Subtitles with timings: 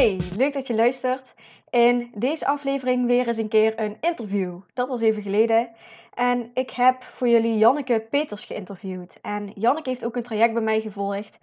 [0.00, 1.34] Hey, leuk dat je luistert.
[1.70, 4.60] In deze aflevering weer eens een keer een interview.
[4.74, 5.70] Dat was even geleden.
[6.14, 9.18] En ik heb voor jullie Janneke Peters geïnterviewd.
[9.22, 11.38] En Janneke heeft ook een traject bij mij gevolgd.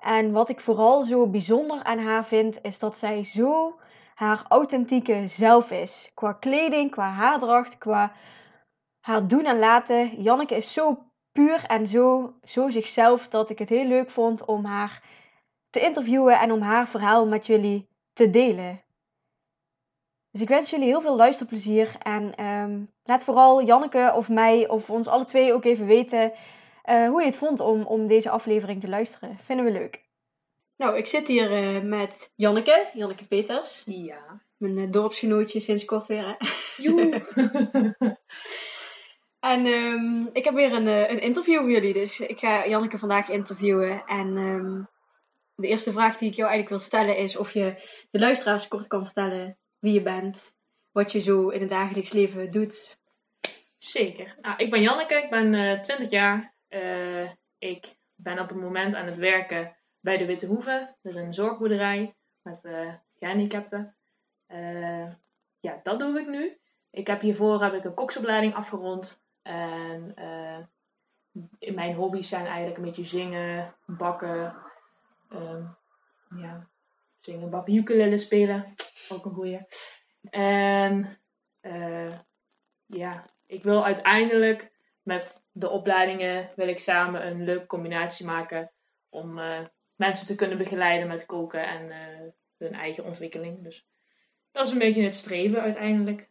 [0.00, 3.78] En wat ik vooral zo bijzonder aan haar vind, is dat zij zo
[4.14, 6.10] haar authentieke zelf is.
[6.14, 8.12] Qua kleding, qua haardracht, qua
[9.00, 10.22] haar doen en laten.
[10.22, 10.98] Janneke is zo
[11.32, 15.02] puur en zo, zo zichzelf dat ik het heel leuk vond om haar
[15.70, 17.89] te interviewen en om haar verhaal met jullie
[18.20, 18.82] te delen.
[20.30, 21.96] Dus ik wens jullie heel veel luisterplezier.
[22.02, 26.32] En ehm, laat vooral Janneke of mij of ons alle twee ook even weten
[26.84, 29.38] uh, hoe je het vond om, om deze aflevering te luisteren.
[29.38, 30.04] Vinden we leuk.
[30.76, 33.82] Nou, ik zit hier uh, met Janneke, Janneke Peters.
[33.86, 34.42] Ja.
[34.56, 36.24] Mijn uh, dorpsgenootje sinds kort weer.
[36.26, 36.46] Hè?
[36.82, 37.24] Joe.
[39.52, 41.92] en um, ik heb weer een, een interview voor jullie.
[41.92, 44.02] Dus ik ga Janneke vandaag interviewen.
[44.06, 44.88] En um,
[45.60, 47.74] de eerste vraag die ik jou eigenlijk wil stellen is of je
[48.10, 50.54] de luisteraars kort kan vertellen wie je bent,
[50.92, 52.98] wat je zo in het dagelijks leven doet.
[53.78, 54.36] Zeker.
[54.40, 56.54] Nou, ik ben Janneke, ik ben uh, 20 jaar.
[56.68, 60.94] Uh, ik ben op het moment aan het werken bij de Witte Hoeve.
[61.02, 63.94] Is een zorgboerderij met uh, gehandicapten.
[65.60, 66.58] ja, dat doe ik nu.
[66.90, 69.22] Ik heb hiervoor heb ik een koksopleiding afgerond.
[69.42, 70.14] En
[71.58, 74.54] mijn hobby's zijn eigenlijk een beetje zingen, bakken,
[75.32, 75.76] um,
[76.36, 76.68] ja,
[77.20, 78.74] zingen, bakken, ukulele spelen.
[79.08, 79.66] Ook een goeie.
[80.30, 81.18] En
[81.60, 82.18] uh,
[82.86, 88.72] ja, ik wil uiteindelijk met de opleidingen wil ik samen een leuke combinatie maken
[89.08, 89.60] om uh,
[89.94, 93.62] mensen te kunnen begeleiden met koken en uh, hun eigen ontwikkeling.
[93.62, 93.86] Dus
[94.52, 96.28] dat is een beetje het streven uiteindelijk.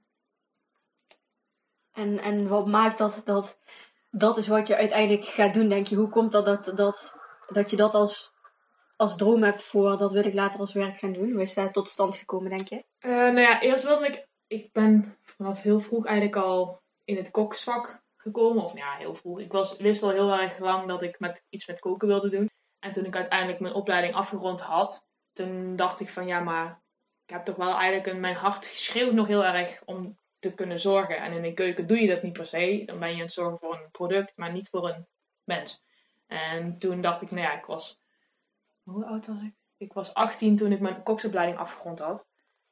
[1.92, 3.60] En, en wat maakt dat, dat
[4.12, 5.96] dat is wat je uiteindelijk gaat doen, denk je?
[5.96, 7.14] Hoe komt dat dat, dat,
[7.48, 8.34] dat je dat als
[9.00, 11.32] als droom hebt voor dat wil ik later als werk gaan doen?
[11.32, 12.84] Hoe is dat tot stand gekomen, denk je?
[13.00, 14.28] Uh, nou ja, eerst wilde ik...
[14.48, 18.64] Ik ben vanaf heel vroeg eigenlijk al in het koksvak gekomen.
[18.64, 19.40] Of nou ja, heel vroeg.
[19.40, 22.50] Ik was, wist al heel erg lang dat ik met, iets met koken wilde doen.
[22.80, 26.82] En toen ik uiteindelijk mijn opleiding afgerond had, toen dacht ik van ja, maar
[27.26, 30.80] ik heb toch wel eigenlijk een, mijn hart schreeuwt nog heel erg om te kunnen
[30.80, 31.18] zorgen.
[31.18, 32.84] En in een keuken doe je dat niet per se.
[32.86, 35.08] Dan ben je aan het zorgen voor een product, maar niet voor een
[35.44, 35.84] mens.
[36.28, 38.00] En toen dacht ik, nou ja, ik was
[38.90, 39.54] hoe oud was ik?
[39.78, 42.28] Ik was 18 toen ik mijn koksopleiding afgerond had.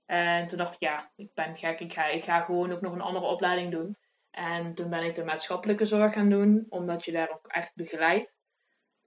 [0.05, 1.79] En toen dacht ik, ja, ik ben gek.
[1.79, 3.97] Ik ga, ik ga gewoon ook nog een andere opleiding doen.
[4.31, 8.35] En toen ben ik de maatschappelijke zorg gaan doen, omdat je daar ook echt begeleidt.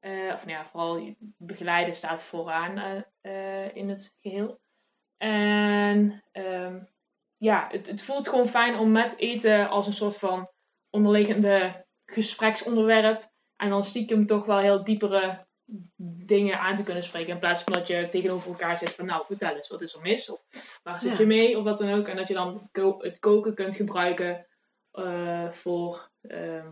[0.01, 4.61] Uh, of nou ja, vooral begeleiden staat vooraan uh, uh, in het geheel.
[5.17, 6.89] En um,
[7.37, 10.51] ja, het, het, voelt gewoon fijn om met eten als een soort van
[10.91, 13.31] onderliggende gespreksonderwerp.
[13.57, 15.47] En dan stiekem toch wel heel diepere
[16.27, 17.33] dingen aan te kunnen spreken.
[17.33, 20.01] In plaats van dat je tegenover elkaar zit van nou vertel eens, wat is er
[20.01, 20.31] mis?
[20.31, 20.41] Of
[20.83, 21.59] waar zit je mee?
[21.59, 22.09] Of wat dan ook.
[22.09, 24.47] En dat je dan het koken kunt gebruiken
[24.93, 26.67] uh, voor uh,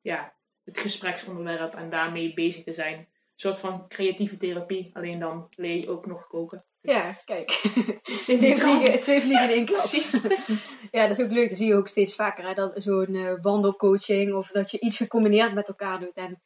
[0.00, 2.98] ja, het gespreksonderwerp en daarmee bezig te zijn.
[2.98, 4.90] Een soort van creatieve therapie.
[4.92, 6.64] Alleen dan leer je ook nog koken.
[6.80, 7.48] Ja, kijk.
[8.02, 9.78] twee, vliegen, twee vliegen in één klap.
[9.78, 10.66] Precies, precies.
[10.90, 11.48] Ja, dat is ook leuk.
[11.48, 12.46] Dat zie je ook steeds vaker.
[12.46, 12.54] Hè?
[12.54, 16.14] Dat zo'n uh, wandelcoaching of dat je iets gecombineerd met elkaar doet.
[16.14, 16.42] En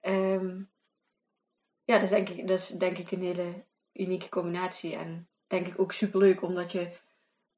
[0.00, 0.70] um,
[1.84, 4.96] ja, dat is, denk ik, dat is denk ik een hele unieke combinatie.
[4.96, 6.90] En denk ik ook superleuk, omdat je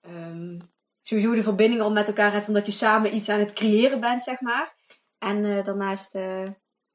[0.00, 0.70] um,
[1.02, 4.22] sowieso de verbinding al met elkaar hebt, omdat je samen iets aan het creëren bent,
[4.22, 4.74] zeg maar.
[5.18, 6.48] En uh, daarnaast uh,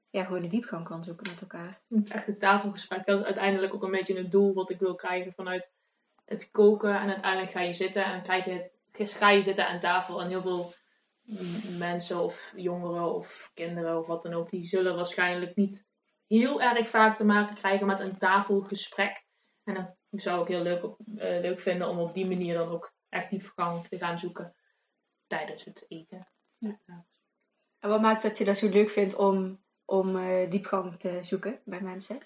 [0.10, 1.82] ja, gewoon de diepgang kan zoeken met elkaar.
[2.08, 5.34] Echt het tafelgesprek, dat is uiteindelijk ook een beetje het doel wat ik wil krijgen
[5.34, 5.72] vanuit
[6.26, 7.00] het koken.
[7.00, 10.42] En uiteindelijk ga je zitten en krijg je, ga je zitten aan tafel en heel
[10.42, 10.74] veel
[11.78, 15.86] mensen of jongeren of kinderen of wat dan ook, die zullen waarschijnlijk niet
[16.38, 19.26] heel erg vaak te maken krijgen met een tafelgesprek.
[19.64, 22.70] En dat zou ik heel leuk, op, uh, leuk vinden om op die manier dan
[22.70, 24.56] ook echt diepgang te gaan zoeken
[25.28, 26.28] tijdens het eten.
[26.58, 26.80] Ja.
[27.80, 31.62] En wat maakt dat je dat zo leuk vindt om, om uh, diepgang te zoeken
[31.66, 32.20] bij mensen?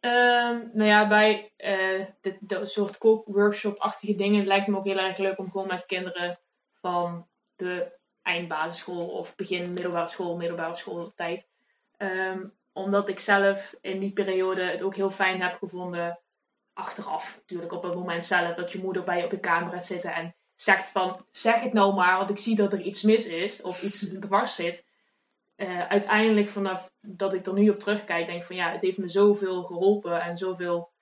[0.00, 5.18] Ehm, nou ja, bij uh, dit, dit soort kookworkshop-achtige dingen lijkt me ook heel erg
[5.18, 6.38] leuk om gewoon met kinderen
[6.72, 11.48] van de eindbasisschool of begin middelbare school, middelbare schooltijd.
[11.98, 16.18] Um, omdat ik zelf in die periode het ook heel fijn heb gevonden.
[16.72, 19.86] Achteraf, natuurlijk op het moment zelf, dat je moeder bij je op de kamer gaat
[19.86, 23.26] zitten en zegt van, zeg het nou maar, want ik zie dat er iets mis
[23.26, 24.84] is of iets dwars zit.
[25.56, 29.08] Uh, uiteindelijk vanaf dat ik er nu op terugkijk, denk van ja, het heeft me
[29.08, 30.92] zoveel geholpen en zoveel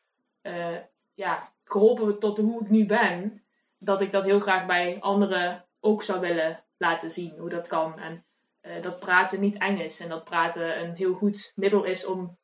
[0.42, 0.76] uh,
[1.14, 3.44] ja, geholpen tot hoe ik nu ben,
[3.78, 7.98] dat ik dat heel graag bij anderen ook zou willen laten zien, hoe dat kan.
[7.98, 8.24] En
[8.62, 12.38] uh, dat praten niet eng is en dat praten een heel goed middel is om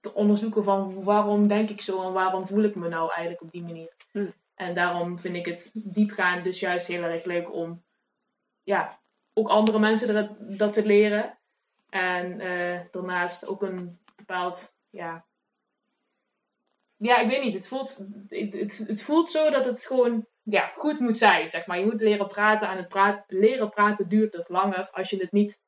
[0.00, 3.52] te onderzoeken van waarom denk ik zo en waarom voel ik me nou eigenlijk op
[3.52, 3.94] die manier.
[4.10, 4.30] Hm.
[4.54, 7.84] En daarom vind ik het diepgaand dus juist heel erg leuk om
[8.62, 9.00] ja,
[9.32, 11.38] ook andere mensen dat te leren.
[11.88, 15.26] En uh, daarnaast ook een bepaald, ja.
[16.96, 17.54] Ja, ik weet niet.
[17.54, 21.78] Het voelt, het, het voelt zo dat het gewoon ja, goed moet zijn, zeg maar.
[21.78, 25.60] Je moet leren praten en het leren praten duurt dus langer als je het niet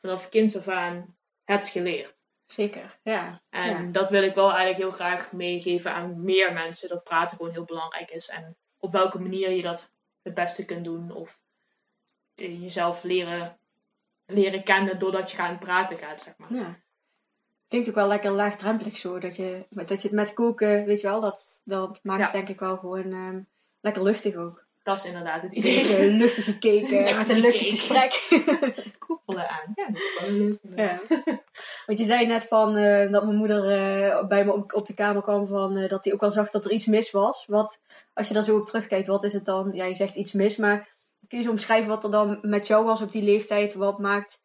[0.00, 2.14] vanaf kinds af aan hebt geleerd.
[2.46, 3.40] Zeker, ja.
[3.50, 6.88] En dat wil ik wel eigenlijk heel graag meegeven aan meer mensen.
[6.88, 8.28] Dat praten gewoon heel belangrijk is.
[8.28, 9.92] En op welke manier je dat
[10.22, 11.12] het beste kunt doen.
[11.12, 11.40] Of
[12.34, 13.58] jezelf leren,
[14.26, 16.54] leren kennen doordat je gaat praten gaat, zeg maar.
[16.54, 16.80] Ja.
[17.68, 19.18] Klinkt ook wel lekker laagdrempelig zo.
[19.18, 22.48] Dat je, dat je het met koken, weet je wel, dat, dat maakt het denk
[22.48, 23.48] ik wel gewoon um,
[23.82, 24.62] lekker luchtig ook.
[24.82, 26.06] Dat is inderdaad het idee.
[26.06, 28.28] Een luchtige keken met een luchtig gesprek.
[28.98, 29.72] Koppelen aan.
[29.74, 30.58] Ja, dat is wel leuk.
[30.76, 31.00] Ja.
[31.86, 34.94] Want je zei net van uh, dat mijn moeder uh, bij me op, op, de
[34.94, 37.46] kamer kwam van uh, dat hij ook wel zag dat er iets mis was.
[37.46, 37.80] Wat,
[38.14, 39.70] als je daar zo op terugkijkt, wat is het dan?
[39.72, 40.88] Ja, je zegt iets mis, maar
[41.28, 43.74] kun je zo omschrijven wat er dan met jou was op die leeftijd?
[43.74, 44.40] Wat maakt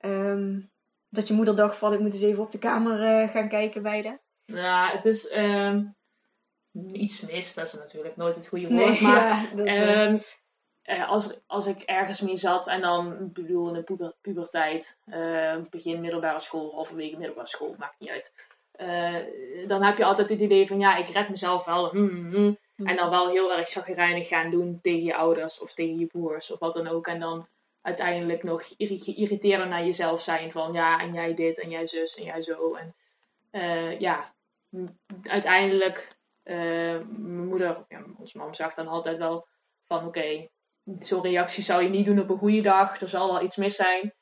[0.00, 0.70] um,
[1.08, 4.02] dat je moeder dacht van ik moet eens even op de kamer gaan kijken bij
[4.02, 4.18] de?
[4.44, 5.96] Ja, het is um,
[6.92, 7.54] iets mis.
[7.54, 9.00] Dat is natuurlijk nooit het goede woord.
[9.00, 10.22] maar ja, um,
[10.96, 16.00] als, als ik ergens mee zat en dan, bedoel in de puber, puberteit, uh, begin
[16.00, 18.32] middelbare school, halverwege middelbare school, maakt niet uit.
[18.80, 21.90] Uh, dan heb je altijd het idee van ja, ik red mezelf wel.
[21.90, 22.86] Hmm, hmm, hmm.
[22.86, 26.50] En dan wel heel erg chagrijnig gaan doen tegen je ouders of tegen je broers
[26.50, 27.06] of wat dan ook.
[27.06, 27.46] En dan
[27.82, 32.24] uiteindelijk nog geïrriteerder naar jezelf zijn van ja, en jij dit en jij zus en
[32.24, 32.74] jij zo.
[32.74, 32.94] En
[33.98, 34.32] ja,
[35.22, 36.16] uiteindelijk,
[36.54, 39.46] mijn moeder, ja, onze mam zag dan altijd wel
[39.86, 40.50] van oké, okay,
[40.98, 43.00] zo'n reactie zou je niet doen op een goede dag.
[43.00, 44.14] Er zal wel iets mis zijn.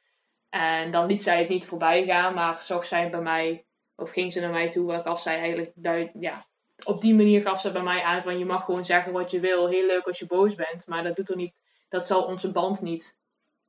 [0.48, 3.64] En dan liet zij het niet voorbij gaan, maar zag zij bij mij,
[3.94, 6.46] of ging ze naar mij toe, waar gaf zij eigenlijk duid, ja,
[6.84, 9.40] op die manier gaf ze bij mij aan van je mag gewoon zeggen wat je
[9.40, 9.68] wil.
[9.68, 11.54] Heel leuk als je boos bent, maar dat doet er niet,
[11.88, 13.16] dat zal onze band niet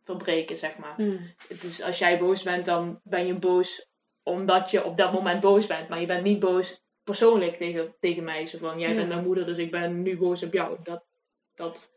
[0.04, 0.94] verbreken, zeg maar.
[0.98, 1.34] Mm.
[1.62, 3.88] Dus als jij boos bent, dan ben je boos
[4.24, 5.90] omdat je op dat moment boos bent.
[5.90, 8.46] Maar je bent niet boos persoonlijk tegen, tegen mij.
[8.46, 10.78] Zo van, jij bent mijn moeder, dus ik ben nu boos op jou.
[10.84, 11.04] Dat,
[11.56, 11.94] dat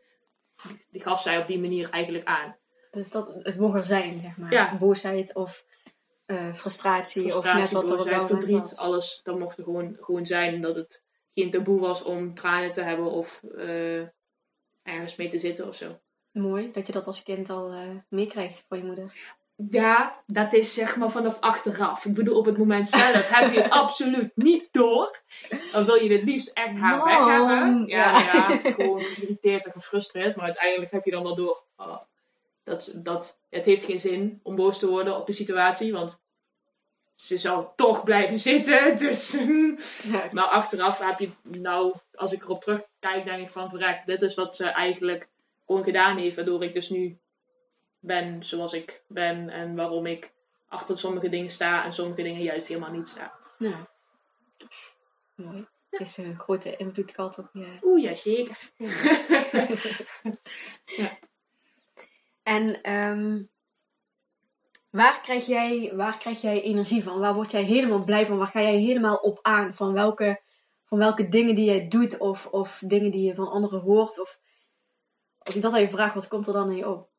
[0.89, 2.57] die gaf zij op die manier eigenlijk aan.
[2.91, 4.51] Dus dat, het mocht er zijn, zeg maar.
[4.51, 4.77] Ja.
[4.77, 5.65] Boosheid of
[6.25, 9.19] uh, frustratie, of net wat boosheid, er verdriet, alles.
[9.23, 10.61] Dat mocht er gewoon, gewoon zijn.
[10.61, 11.03] Dat het
[11.33, 14.07] geen taboe was om tranen te hebben of uh,
[14.81, 15.99] ergens mee te zitten of zo.
[16.31, 19.35] Mooi, dat je dat als kind al uh, meekrijgt van je moeder.
[19.69, 22.05] Ja, dat is zeg maar vanaf achteraf.
[22.05, 25.21] Ik bedoel, op het moment zelf heb je het absoluut niet door.
[25.71, 27.85] Dan wil je het liefst echt haar weg hebben.
[27.87, 30.35] Ja, ja, gewoon geïrriteerd en gefrustreerd.
[30.35, 31.63] Maar uiteindelijk heb je dan wel door.
[31.77, 31.97] Oh,
[32.63, 35.93] dat, dat, het heeft geen zin om boos te worden op de situatie.
[35.93, 36.21] Want
[37.15, 38.97] ze zou toch blijven zitten.
[38.97, 39.35] Dus.
[40.31, 44.35] Maar achteraf heb je, nou, als ik erop terugkijk, denk ik van verrek, dit is
[44.35, 45.29] wat ze eigenlijk
[45.65, 46.35] gewoon gedaan heeft.
[46.35, 47.17] Waardoor ik dus nu
[48.01, 49.49] ben zoals ik ben.
[49.49, 50.31] En waarom ik
[50.67, 53.33] achter sommige dingen sta en sommige dingen juist helemaal niet sta.
[53.57, 53.89] Ja.
[55.35, 55.67] Mooi.
[55.89, 55.99] Ja.
[55.99, 57.77] Is een grote invloed gehad op je.
[57.81, 58.71] Oeh, ja, zeker.
[60.85, 61.17] ja.
[62.43, 63.51] En um,
[64.91, 67.19] Waar krijg, jij, waar krijg jij energie van?
[67.19, 68.37] Waar word jij helemaal blij van?
[68.37, 69.73] Waar ga jij helemaal op aan?
[69.73, 70.41] Van welke,
[70.85, 74.19] van welke dingen die jij doet of, of dingen die je van anderen hoort?
[74.19, 74.39] Of
[75.37, 77.10] als ik dat even vraag, wat komt er dan in je op?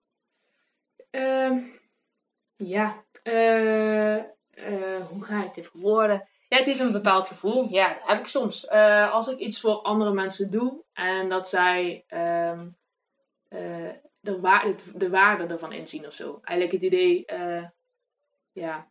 [1.13, 1.65] Uh,
[2.57, 6.29] ja, uh, uh, hoe ga ik het even woorden?
[6.49, 7.69] Ja, het heeft een bepaald gevoel.
[7.69, 8.65] Ja, dat heb ik soms.
[8.65, 12.69] Uh, als ik iets voor andere mensen doe en dat zij ehm,
[14.21, 16.41] de, waarde, de ervan inzien of zo.
[16.43, 17.25] Eigenlijk het idee,
[18.53, 18.91] ja.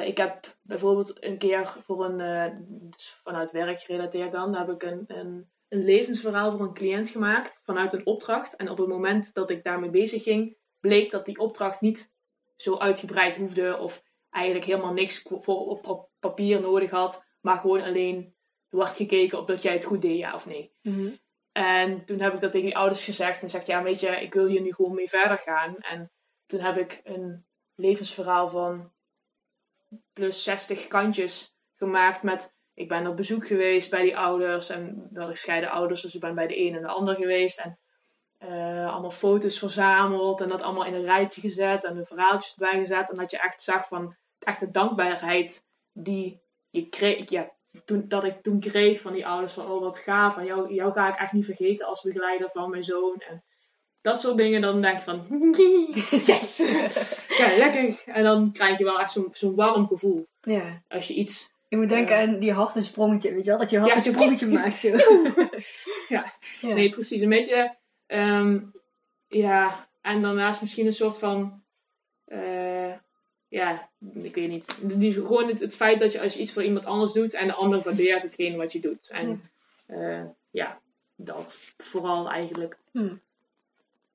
[0.00, 5.04] Ik heb bijvoorbeeld een keer voor een, dus vanuit werk gerelateerd dan, heb ik een,
[5.06, 8.56] een, een, levensverhaal voor een cliënt gemaakt vanuit een opdracht.
[8.56, 12.12] En op het moment dat ik daarmee bezig ging, bleek dat die opdracht niet
[12.56, 18.34] zo uitgebreid hoefde of eigenlijk helemaal niks voor op papier nodig had, maar gewoon alleen
[18.68, 20.72] wordt gekeken of dat jij het goed deed, ja of nee.
[20.82, 21.10] Mhm.
[21.52, 24.34] En toen heb ik dat tegen die ouders gezegd en zeg ja, weet je, ik
[24.34, 25.76] wil hier nu gewoon mee verder gaan.
[25.76, 26.10] En
[26.46, 28.92] toen heb ik een levensverhaal van
[30.12, 35.28] plus 60 kantjes gemaakt met ik ben op bezoek geweest bij die ouders en wel
[35.28, 37.78] gescheiden ouders, dus ik ben bij de een en de ander geweest en
[38.38, 42.80] uh, allemaal foto's verzameld en dat allemaal in een rijtje gezet en een verhaaltjes erbij
[42.80, 47.50] gezet en dat je echt zag van echt de dankbaarheid die je kreeg, ja,
[47.84, 50.92] toen, dat ik toen kreeg van die ouders van oh wat gaaf, en jou, jou
[50.92, 53.44] ga ik echt niet vergeten als begeleider van mijn zoon en
[54.00, 55.26] dat soort dingen, dan denk je van
[56.26, 56.56] yes,
[57.40, 60.82] ja lekker en dan krijg je wel echt zo'n zo'n warm gevoel ja.
[60.88, 63.58] als je iets je moet denken aan die hart een sprongetje, weet je wel?
[63.58, 64.78] Dat je hart een sprongetje maakt.
[64.78, 64.88] Zo.
[66.14, 66.32] ja.
[66.60, 67.20] nee, precies.
[67.20, 68.72] Een beetje, um,
[69.28, 71.62] ja, en daarnaast misschien een soort van,
[72.26, 72.92] uh,
[73.48, 73.88] ja,
[74.22, 74.76] ik weet niet.
[74.82, 77.46] Die, gewoon het, het, feit dat je als je iets voor iemand anders doet en
[77.46, 79.10] de ander waardeert hetgeen wat je doet.
[79.10, 79.50] En
[79.86, 80.80] ja, uh, ja
[81.16, 83.14] dat vooral eigenlijk, hm.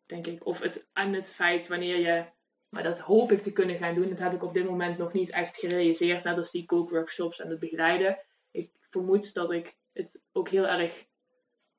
[0.05, 0.45] denk ik.
[0.45, 2.23] Of het, en het feit wanneer je
[2.75, 4.09] maar dat hoop ik te kunnen gaan doen.
[4.09, 6.23] Dat heb ik op dit moment nog niet echt gerealiseerd.
[6.23, 8.19] Net als die kookworkshops en het begeleiden.
[8.51, 11.05] Ik vermoed dat ik het ook heel erg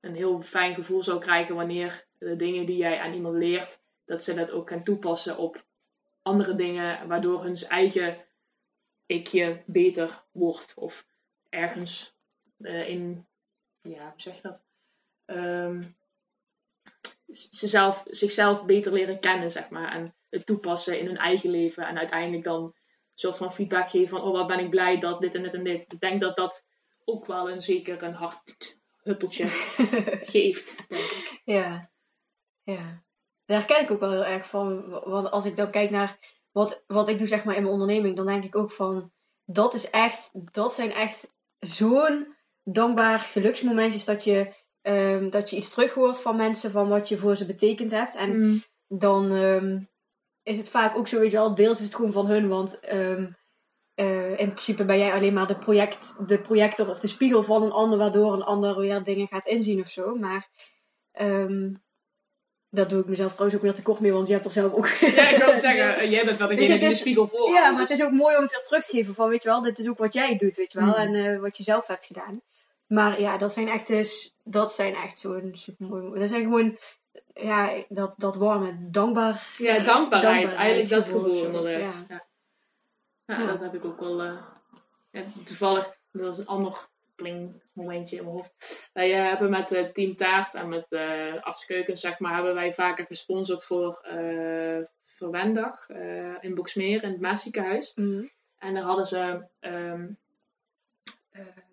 [0.00, 4.22] een heel fijn gevoel zou krijgen wanneer de dingen die jij aan iemand leert, dat
[4.22, 5.64] ze dat ook gaan toepassen op
[6.22, 8.24] andere dingen, waardoor hun eigen
[9.06, 10.74] ikje beter wordt.
[10.76, 11.06] Of
[11.48, 12.16] ergens
[12.58, 13.26] uh, in,
[13.82, 14.64] ja, hoe zeg je dat?
[15.26, 15.96] Um,
[17.26, 19.92] ze zelf, zichzelf beter leren kennen, zeg maar.
[19.92, 21.86] En het toepassen in hun eigen leven.
[21.86, 22.72] En uiteindelijk dan een
[23.14, 25.64] soort van feedback geven van, oh wat ben ik blij dat dit en dit en
[25.64, 25.92] dit.
[25.92, 26.64] Ik denk dat dat
[27.04, 29.46] ook wel een zeker een hard huppeltje
[30.32, 31.40] geeft, denk ik.
[31.44, 31.90] Ja,
[32.62, 33.04] ja.
[33.44, 34.88] Daar herken ik ook wel heel erg van.
[34.90, 36.18] Want als ik dan kijk naar
[36.52, 39.12] wat, wat ik doe zeg maar in mijn onderneming, dan denk ik ook van,
[39.44, 41.28] dat is echt, dat zijn echt
[41.58, 47.08] zo'n dankbaar geluksmomentjes dat je, um, dat je iets terug hoort van mensen van wat
[47.08, 48.14] je voor ze betekend hebt.
[48.14, 48.64] En mm.
[48.88, 49.88] dan, um,
[50.46, 52.92] is het vaak ook zo, weet je wel, deels is het gewoon van hun, want
[52.92, 53.36] um,
[53.94, 57.62] uh, in principe ben jij alleen maar de, project, de projector of de spiegel van
[57.62, 60.14] een ander, waardoor een ander weer dingen gaat inzien of zo.
[60.14, 60.48] Maar
[61.20, 61.82] um,
[62.70, 64.86] dat doe ik mezelf trouwens ook weer tekort mee, want je hebt er zelf ook...
[64.88, 67.80] Ja, ik wil zeggen, uh, jij bent wel degene die de spiegel voor Ja, maar
[67.80, 69.78] het is ook mooi om het weer terug te geven van, weet je wel, dit
[69.78, 70.94] is ook wat jij doet, weet je wel, mm.
[70.94, 72.42] en uh, wat je zelf hebt gedaan.
[72.86, 76.20] Maar ja, dat zijn echt, dus, dat zijn echt zo'n super mooi.
[76.20, 76.78] Dat zijn gewoon
[77.34, 79.54] ja, dat, dat warme, dankbaar.
[79.58, 80.52] Ja, dankbaarheid.
[80.52, 81.68] Eigenlijk dat gevoel.
[81.68, 81.78] Ja.
[82.08, 82.24] Ja.
[83.26, 83.46] ja.
[83.46, 84.24] dat heb ik ook wel.
[84.24, 84.32] Uh,
[85.44, 88.90] toevallig, dat is een ander pling momentje in mijn hoofd.
[88.92, 93.06] Wij uh, hebben met uh, Team Taart en met uh, zeg maar, hebben wij vaker
[93.06, 95.88] gesponsord voor uh, Verwendag
[96.40, 97.92] in Boksmeer, in het Maasziekenhuis.
[97.94, 98.30] Mm.
[98.58, 100.18] En daar hadden ze, um,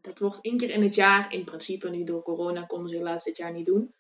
[0.02, 3.24] dat wordt één keer in het jaar, in principe, nu door corona konden ze helaas
[3.24, 3.94] dit jaar niet doen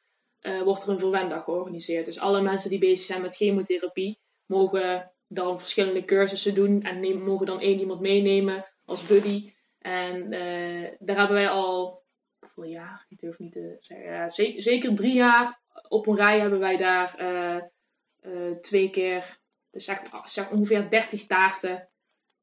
[0.43, 2.05] uh, wordt er een verwendag georganiseerd.
[2.05, 7.45] Dus alle mensen die bezig zijn met chemotherapie mogen dan verschillende cursussen doen en mogen
[7.45, 9.53] dan één iemand meenemen als buddy.
[9.79, 12.03] En uh, daar hebben wij al
[12.39, 16.77] hoeveel jaar, ik durf niet te zeggen, zeker, drie jaar op een rij hebben wij
[16.77, 19.39] daar uh, twee keer,
[19.71, 19.85] dus
[20.23, 21.87] zeg, ongeveer 30 taarten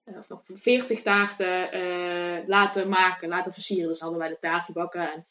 [0.04, 1.68] of nog 40 taarten
[2.46, 3.88] laten maken, laten versieren.
[3.88, 5.26] Dus hadden wij de taart gebakken en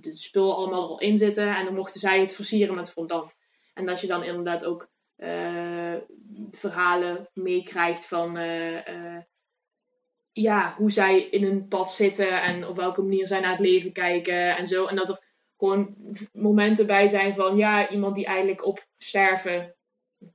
[0.00, 1.56] de spul allemaal al in zitten.
[1.56, 3.34] En dan mochten zij het versieren met fondant.
[3.74, 5.94] En dat je dan inderdaad ook uh,
[6.50, 9.18] verhalen meekrijgt van uh,
[10.32, 13.92] ja, hoe zij in een pad zitten en op welke manier zij naar het leven
[13.92, 14.86] kijken en zo.
[14.86, 15.22] En dat er
[15.58, 15.96] gewoon
[16.32, 19.74] momenten bij zijn van ja, iemand die eigenlijk op sterven,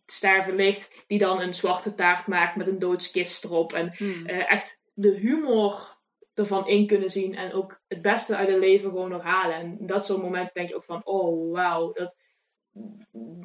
[0.06, 3.74] sterven ligt, die dan een zwarte taart maakt met een doodskist erop.
[3.74, 4.26] En hmm.
[4.26, 5.95] echt de humor
[6.36, 9.56] ervan in kunnen zien en ook het beste uit het leven gewoon nog halen.
[9.56, 12.16] En dat soort momenten denk je ook van, oh wauw, dat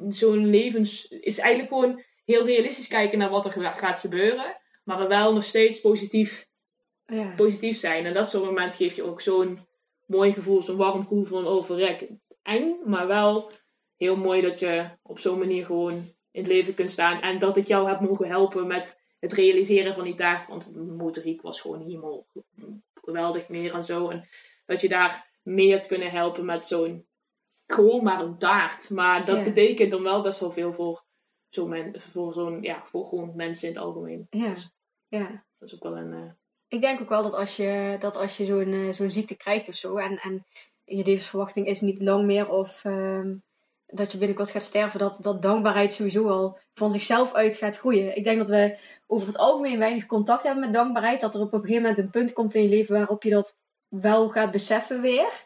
[0.09, 5.33] zo'n levens is eigenlijk gewoon heel realistisch kijken naar wat er gaat gebeuren, maar wel
[5.33, 6.47] nog steeds positief,
[7.05, 7.33] ja.
[7.35, 8.05] positief zijn.
[8.05, 9.67] En dat soort momenten geeft je ook zo'n
[10.05, 12.07] mooi gevoel, zo'n warm gevoel van overrek.
[12.43, 13.51] Eng, maar wel
[13.97, 15.93] heel mooi dat je op zo'n manier gewoon
[16.31, 19.93] in het leven kunt staan en dat ik jou heb mogen helpen met het realiseren
[19.93, 20.47] van die taart.
[20.47, 22.25] Want de motoriek was gewoon helemaal
[22.93, 24.09] geweldig meer en zo.
[24.09, 24.27] En
[24.65, 27.05] dat je daar mee hebt kunnen helpen met zo'n
[27.67, 28.89] gewoon maar een taart.
[28.89, 31.03] Maar dat betekent dan wel best wel veel voor
[31.49, 34.27] zo'n voor zo'n ja, voor gewoon mensen in het algemeen.
[34.29, 34.53] Ja.
[34.53, 34.69] Dus
[35.07, 35.45] ja.
[35.57, 36.13] Dat is ook wel een.
[36.13, 36.31] Uh...
[36.67, 39.67] Ik denk ook wel dat als je, dat als je zo'n uh, zo'n ziekte krijgt
[39.67, 40.45] of zo en, en
[40.83, 43.43] je levensverwachting is niet lang meer of um,
[43.91, 48.15] dat je binnenkort gaat sterven, dat, dat dankbaarheid sowieso al van zichzelf uit gaat groeien.
[48.15, 51.21] Ik denk dat we over het algemeen weinig contact hebben met dankbaarheid.
[51.21, 53.55] Dat er op een gegeven moment een punt komt in je leven waarop je dat
[53.87, 55.45] wel gaat beseffen weer.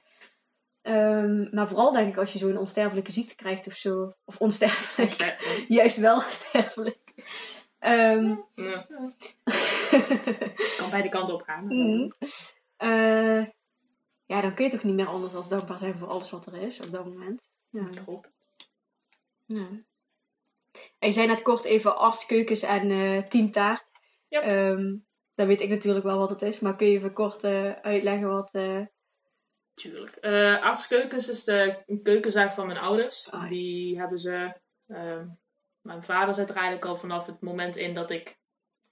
[0.82, 4.14] Ehm, maar vooral denk ik als je zo'n onsterfelijke ziekte krijgt of zo.
[4.26, 5.38] Of onsterfelijk.
[5.68, 7.00] Juist wel sterfelijk.
[7.80, 8.86] Um, ja.
[10.78, 11.66] kan beide kanten op gaan.
[11.68, 12.14] Mm.
[12.84, 13.46] Uh,
[14.26, 16.56] ja, dan kun je toch niet meer anders dan dankbaar zijn voor alles wat er
[16.56, 17.42] is op dat moment.
[17.70, 17.90] Ja.
[18.04, 18.35] Klopt.
[19.46, 19.68] Ja.
[21.00, 23.86] En je zei net kort even artskeukens en uh, teamtaart.
[24.28, 24.68] Ja.
[24.68, 27.72] Um, dan weet ik natuurlijk wel wat het is, maar kun je even kort uh,
[27.72, 28.50] uitleggen wat...
[28.52, 28.86] Uh...
[29.74, 30.18] Tuurlijk.
[30.22, 33.32] Uh, artskeukens is de keukenzaak van mijn ouders.
[33.32, 33.50] Ah, ja.
[33.50, 34.54] Die hebben ze...
[34.88, 35.28] ehm,
[35.82, 38.38] mijn vader zit er eigenlijk al vanaf het moment in dat ik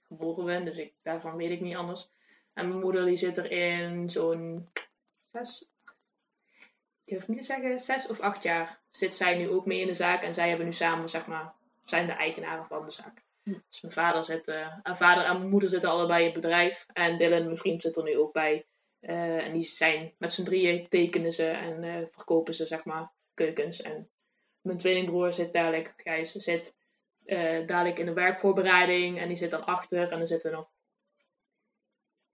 [0.02, 0.64] geboren ben.
[0.64, 2.08] Dus ik, daarvan weet ik niet anders.
[2.52, 4.68] En mijn moeder die zit er in zo'n
[5.32, 5.68] zes...
[7.04, 9.86] Ik durf niet te zeggen, zes of acht jaar zit zij nu ook mee in
[9.86, 10.22] de zaak.
[10.22, 11.52] En zij hebben nu samen, zeg maar,
[11.84, 13.22] zijn de eigenaren van de zaak.
[13.42, 13.58] Hm.
[13.68, 16.86] Dus mijn vader zit, eh, mijn vader en mijn moeder zitten allebei in het bedrijf.
[16.92, 18.66] En Dylan, mijn vriend, zit er nu ook bij.
[19.00, 23.12] Eh, en die zijn met z'n drieën tekenen ze en eh, verkopen ze, zeg maar,
[23.34, 23.82] keukens.
[23.82, 24.10] En
[24.60, 26.76] mijn tweelingbroer zit dadelijk, Gijs, zit
[27.66, 29.18] dadelijk in de werkvoorbereiding.
[29.18, 30.12] En die zit dan achter.
[30.12, 30.70] En er zitten nog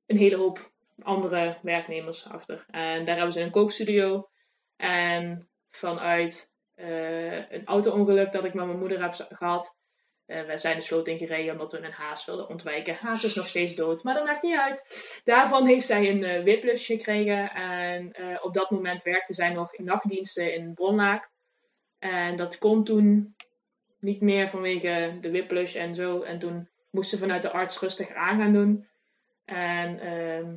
[0.07, 0.71] een hele hoop
[1.03, 2.67] andere werknemers achter.
[2.71, 4.29] En daar hebben ze een kookstudio.
[4.81, 9.79] En vanuit eh, een auto-ongeluk dat ik met mijn moeder heb gehad.
[10.27, 12.95] eh we zijn de sloot ingereden omdat we een haas wilden ontwijken.
[12.95, 14.85] Haas is nog steeds dood, maar dat maakt niet uit.
[15.25, 17.51] Daarvan heeft zij een whiplash gekregen.
[17.51, 21.31] En op dat moment werkte zij nog in nachtdiensten in Bronlaak.
[21.99, 23.35] En dat kon toen
[24.01, 26.23] niet meer vanwege de whiplash en zo.
[26.23, 28.89] En toen moest ze vanuit de arts rustiger aan gaan doen.
[29.45, 30.57] En ehm,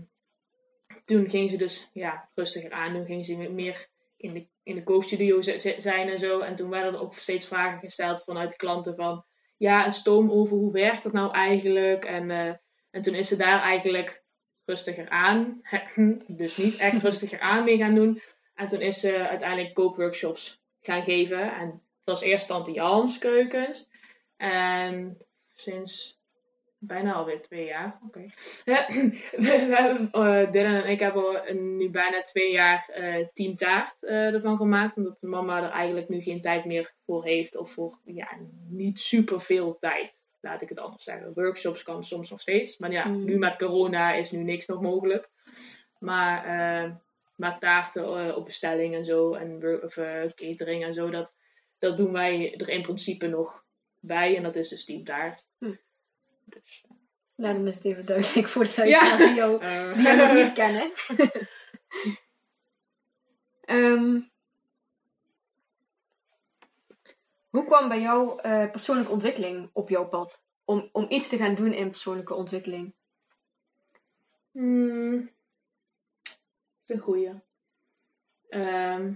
[1.05, 3.05] toen ging ze dus ja, rustiger aan doen.
[3.05, 3.87] Ging ze meer
[4.23, 6.39] in de, in de zijn en zo.
[6.39, 9.25] En toen werden er ook steeds vragen gesteld vanuit de klanten van...
[9.57, 12.05] Ja, een stoomoven, hoe werkt dat nou eigenlijk?
[12.05, 12.53] En, eh,
[12.89, 14.23] en toen is ze daar eigenlijk
[14.65, 15.61] rustiger aan.
[16.27, 18.21] dus niet echt rustiger aan mee gaan doen.
[18.53, 21.53] En toen is ze uiteindelijk kookworkshops gaan geven.
[21.53, 21.69] En
[22.03, 23.89] dat was eerst Tante Jans keukens.
[24.37, 25.17] En
[25.53, 26.21] sinds
[26.87, 27.99] bijna alweer twee jaar.
[28.07, 28.25] Oké.
[29.75, 31.41] hebben, eh, Dylan en ik hebben
[31.77, 34.97] nu bijna twee jaar eh team taart eh, ervan gemaakt.
[34.97, 37.57] Omdat de mama er eigenlijk nu geen tijd meer voor heeft.
[37.57, 38.27] Of voor ja,
[38.69, 40.13] niet super veel tijd.
[40.41, 41.31] Laat ik het anders zeggen.
[41.33, 42.77] Workshops kan soms nog steeds.
[42.77, 43.23] Maar ja, Mm.
[43.23, 45.29] nu met corona is nu niks nog mogelijk.
[45.99, 46.91] Maar, eh,
[47.35, 49.33] maar taarten eh, op bestelling en zo.
[49.33, 51.09] En of, eh, catering en zo.
[51.09, 51.35] Dat,
[51.79, 53.63] dat doen wij er in principe nog
[53.99, 54.35] bij.
[54.37, 55.45] En dat is dus team taart.
[55.57, 55.73] Hm.
[56.45, 56.85] Dus,
[57.35, 60.33] Nou, dan is het even duidelijk voor de luisteraars die jou, eh, die jou nog
[60.33, 60.91] niet kennen.
[63.63, 64.21] Ehm,
[67.49, 70.43] hoe kwam bij jou eh, persoonlijke ontwikkeling op jouw pad?
[70.65, 72.95] Om, om iets te gaan doen in persoonlijke ontwikkeling.
[74.51, 75.19] Hmm,
[76.21, 76.39] dat
[76.85, 77.31] is een goeie.
[78.49, 79.13] Ehm,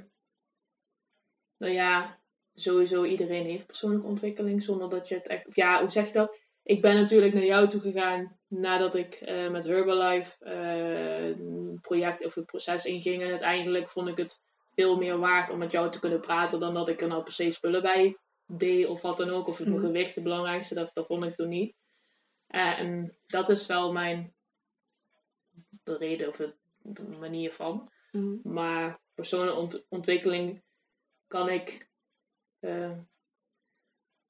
[1.58, 2.20] nou ja,
[2.54, 5.48] sowieso iedereen heeft persoonlijke ontwikkeling zonder dat je het echt...
[5.48, 6.38] of Ja, hoe zeg je dat?
[6.67, 12.25] Ik ben natuurlijk naar jou toe gegaan nadat ik eh, met Herbalife eh, een project
[12.25, 13.21] of een proces inging.
[13.23, 14.41] En uiteindelijk vond ik het
[14.75, 17.32] veel meer waard om met jou te kunnen praten dan dat ik er nou per
[17.32, 19.47] se spullen bij deed of wat dan ook.
[19.47, 19.88] Of het mijn Mhm.
[19.88, 21.75] gewicht het belangrijkste, dat, dat vond ik toen niet.
[22.47, 24.34] Eh, en dat is wel mijn
[25.84, 27.91] de reden of het, de manier van.
[28.12, 28.36] Mhm.
[28.53, 30.63] Maar persoonlijke ont- ontwikkeling
[31.27, 31.89] kan ik.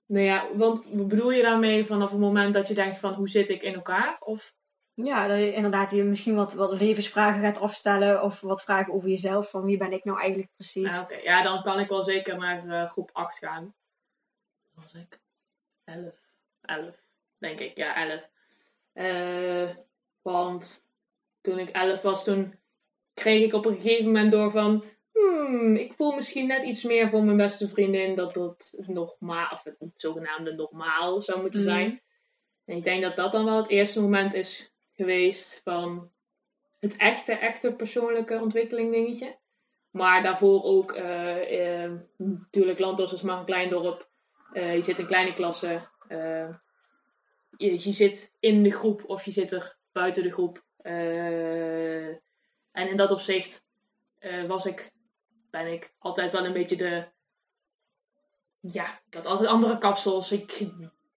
[0.07, 3.29] Nou ja, want wat bedoel je daarmee vanaf het moment dat je denkt van hoe
[3.29, 4.17] zit ik in elkaar?
[4.19, 4.53] Of
[4.93, 8.23] Ja, dat je inderdaad je misschien wat, wat levensvragen gaat afstellen.
[8.23, 9.49] Of wat vragen over jezelf.
[9.49, 10.91] Van wie ben ik nou eigenlijk precies?
[10.91, 13.73] ja, oké, ja, dan kan ik wel zeker naar eh, groep 8 gaan.
[14.73, 15.19] Was ik?
[15.83, 16.13] 11.
[16.61, 16.95] 11,
[17.37, 17.77] denk ik.
[17.77, 18.29] Ja, 11.
[18.93, 19.75] Eh,
[20.21, 20.83] want
[21.41, 22.59] toen ik 11 was, toen
[23.13, 24.83] kreeg ik op een gegeven moment door van.
[25.17, 29.63] Hmm, ik voel misschien net iets meer voor mijn beste vriendin dat dat normaal, of
[29.63, 31.69] het zogenaamde normaal zou moeten Mhm.
[31.69, 32.01] zijn.
[32.65, 36.11] En ik denk dat dat dan wel het eerste moment is geweest van
[36.79, 39.37] het echte, echte persoonlijke ontwikkeling dingetje.
[39.91, 44.09] Maar daarvoor ook, eh, eh, natuurlijk, Lantos is maar een klein dorp.
[44.53, 45.89] Eh, je zit in kleine klassen.
[47.57, 50.63] je, je zit in de groep of je zit er buiten de groep.
[52.71, 53.65] En in dat opzicht
[54.47, 54.91] was ik,
[55.63, 57.05] ben ik altijd wel een beetje de.
[58.59, 60.31] Ja, ik had altijd andere kapsels.
[60.31, 60.67] Ik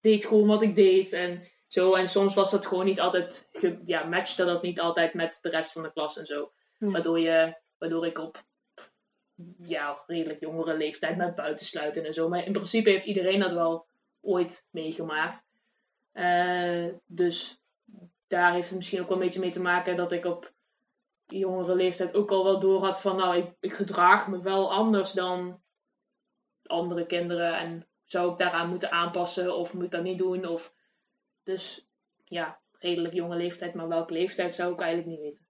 [0.01, 1.95] deed gewoon wat ik deed en zo.
[1.95, 5.49] En soms was dat gewoon niet altijd, ge, ja, matchte dat niet altijd met de
[5.49, 6.53] rest van de klas en zo.
[6.79, 6.91] Ja.
[6.91, 8.45] Waardoor, je, waardoor ik op
[9.59, 12.29] ja, redelijk jongere leeftijd met buitensluiten en zo.
[12.29, 13.87] Maar in principe heeft iedereen dat wel
[14.21, 15.47] ooit meegemaakt.
[16.13, 17.61] Eh, dus
[18.27, 20.53] daar heeft het misschien ook wel een beetje mee te maken dat ik op
[21.31, 25.13] jongere leeftijd ook al wel door had van, nou, ik, ik gedraag me wel anders
[25.13, 25.63] dan
[26.63, 27.59] andere kinderen.
[27.59, 30.47] En zou ik daaraan moeten aanpassen of moet ik dat niet doen?
[30.47, 30.75] Of,
[31.43, 31.89] dus
[32.25, 35.49] ja, redelijk jonge leeftijd, maar welke leeftijd zou ik eigenlijk niet weten.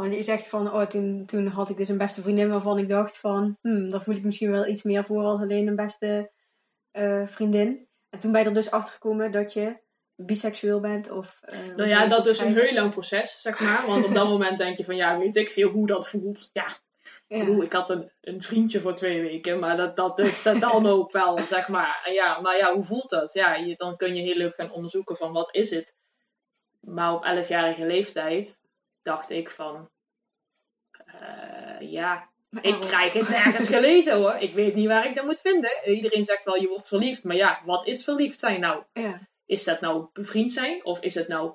[0.00, 2.88] Want je zegt van, oh, toen, toen had ik dus een beste vriendin waarvan ik
[2.88, 6.32] dacht van, hmm, daar voel ik misschien wel iets meer voor als alleen een beste
[6.90, 7.88] eh, vriendin.
[8.08, 9.80] En toen ben je er dus achter gekomen dat je
[10.24, 11.10] biseksueel bent?
[11.10, 13.86] Of, uh, nou ja, dat is een heel lang proces, zeg maar.
[13.86, 16.50] Want op dat moment denk je van, ja, weet ik veel hoe dat voelt.
[16.52, 16.78] Ja,
[17.26, 17.62] ja.
[17.62, 21.12] ik had een, een vriendje voor twee weken, maar dat, dat is dat dan ook
[21.12, 22.10] wel, zeg maar.
[22.12, 23.32] Ja, maar ja, hoe voelt dat?
[23.32, 25.96] Ja, je, dan kun je heel leuk gaan onderzoeken van, wat is het?
[26.80, 28.58] Maar op 11-jarige leeftijd
[29.02, 29.90] dacht ik van,
[31.22, 32.30] uh, ja,
[32.60, 32.80] ik oh.
[32.80, 34.34] krijg het nergens gelezen hoor.
[34.34, 35.70] Ik weet niet waar ik dat moet vinden.
[35.84, 37.24] Iedereen zegt wel, je wordt verliefd.
[37.24, 38.84] Maar ja, wat is verliefd zijn nou?
[38.92, 39.28] Ja.
[39.50, 40.84] Is dat nou bevriend zijn?
[40.84, 41.54] Of is het nou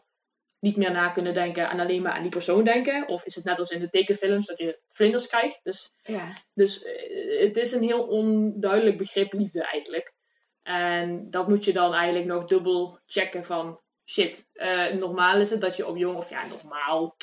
[0.60, 3.08] niet meer na kunnen denken en alleen maar aan die persoon denken?
[3.08, 5.60] Of is het net als in de tekenfilms dat je vlinders krijgt?
[5.63, 6.34] Dus, ja.
[6.53, 10.13] dus uh, het is een heel onduidelijk begrip liefde eigenlijk.
[10.63, 14.47] En dat moet je dan eigenlijk nog dubbel checken van shit.
[14.53, 17.15] Uh, normaal is het dat je op jong, of ja, normaal.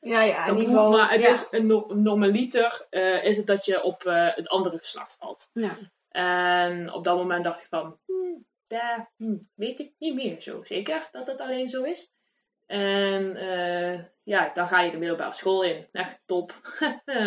[0.00, 0.90] Ja, ja, in ieder geval.
[0.90, 1.28] Maar het ja.
[1.28, 5.50] is een no normaliter uh, is het dat je op uh, het andere geslacht valt.
[5.52, 5.78] Ja.
[6.08, 10.62] En op dat moment dacht ik van, hmm, daar hmm, weet ik niet meer zo
[10.64, 12.10] zeker dat het alleen zo is.
[12.66, 13.36] En
[14.22, 15.88] ja, dan ga je de middelbare school in.
[15.92, 16.54] Echt top.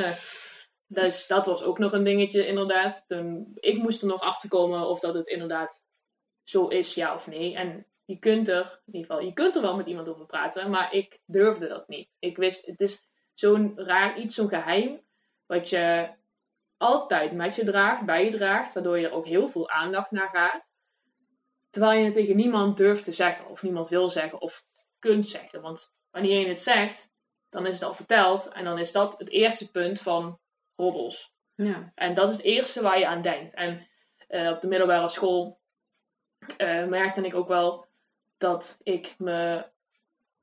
[0.99, 3.03] dus dat was ook nog een dingetje inderdaad.
[3.07, 5.81] Toen, ik moest er nog achter komen of dat het inderdaad
[6.43, 7.55] zo is, ja of nee.
[7.55, 10.69] En je kunt er, in ieder geval, je kunt er wel met iemand over praten,
[10.69, 12.09] maar ik durfde dat niet.
[12.19, 15.01] Ik wist, het is zo'n raar iets, zo'n geheim,
[15.45, 16.09] wat je
[16.77, 20.29] altijd met je draagt, bij je draagt, waardoor je er ook heel veel aandacht naar
[20.29, 20.67] gaat.
[21.69, 24.63] Terwijl je het tegen niemand durft te zeggen, of niemand wil zeggen, of
[24.99, 25.61] kunt zeggen.
[25.61, 27.09] Want wanneer je het zegt,
[27.49, 30.39] dan is het al verteld, en dan is dat het eerste punt van
[30.75, 31.33] roddels.
[31.55, 31.91] Ja.
[31.95, 33.53] En dat is het eerste waar je aan denkt.
[33.53, 33.87] En
[34.29, 35.59] uh, op de middelbare school
[36.57, 37.87] uh, merkte ik ook wel
[38.37, 39.65] dat ik me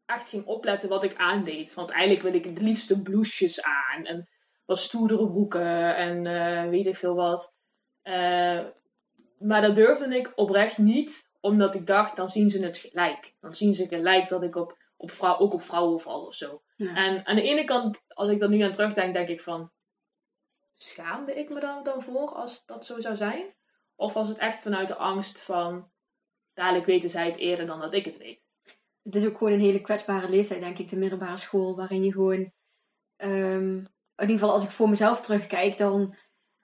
[0.05, 1.75] echt ging opletten wat ik aandeed.
[1.75, 4.29] Want eigenlijk wil ik het liefste blouses aan en
[4.65, 7.55] wat stoerdere broeken en uh, weet ik veel wat.
[9.39, 13.35] Maar dat durfde ik oprecht niet, omdat ik dacht, dan zien ze het gelijk.
[13.41, 16.63] Dan zien ze gelijk dat ik op, op vrouw, ook op vrouwen val of zo.
[16.77, 16.95] Ja.
[16.95, 19.71] En aan de ene kant, als ik er nu aan terugdenk, denk ik van,
[20.75, 23.55] schaamde ik me dan, dan voor als dat zo zou zijn?
[23.95, 25.91] Of was het echt vanuit de angst van,
[26.55, 28.41] dadelijk weten zij het eerder dan dat ik het weet.
[29.03, 32.13] Het is ook gewoon een hele kwetsbare leeftijd, denk ik, de middelbare school, waarin je
[32.13, 32.53] gewoon,
[33.17, 33.77] um,
[34.17, 36.17] in ieder geval als ik voor mezelf terugkijk, dan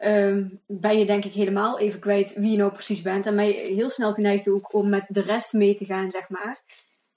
[0.05, 3.27] um, ben je denk ik helemaal even kwijt wie je nou precies bent.
[3.27, 6.29] En ben je heel snel geneigd ook om met de rest mee te gaan, zeg
[6.29, 6.63] maar.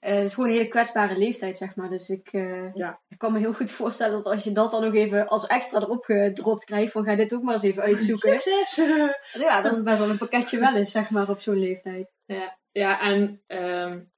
[0.00, 1.88] Uh, het is gewoon een hele kwetsbare leeftijd, zeg maar.
[1.88, 3.00] Dus ik, uh, ja.
[3.08, 5.80] ik kan me heel goed voorstellen dat als je dat dan nog even als extra
[5.80, 8.40] erop gedropt krijgt, van ga dit ook maar eens even uitzoeken.
[9.32, 12.12] Ja, dat is best wel een pakketje wel eens, zeg maar, op zo'n leeftijd.
[12.24, 14.10] Ja, ja en um,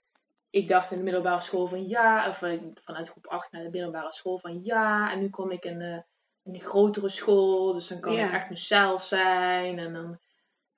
[0.51, 2.37] ik dacht in de middelbare school van ja, of
[2.85, 6.03] vanuit groep 8 naar de middelbare school van ja, en nu kom ik in de,
[6.49, 8.27] in de grotere school, dus dan kan Ja.
[8.27, 9.79] ik echt mezelf zijn.
[9.79, 10.19] En, dan,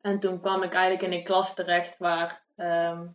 [0.00, 3.06] en toen kwam ik eigenlijk in een klas terecht waar, ehm,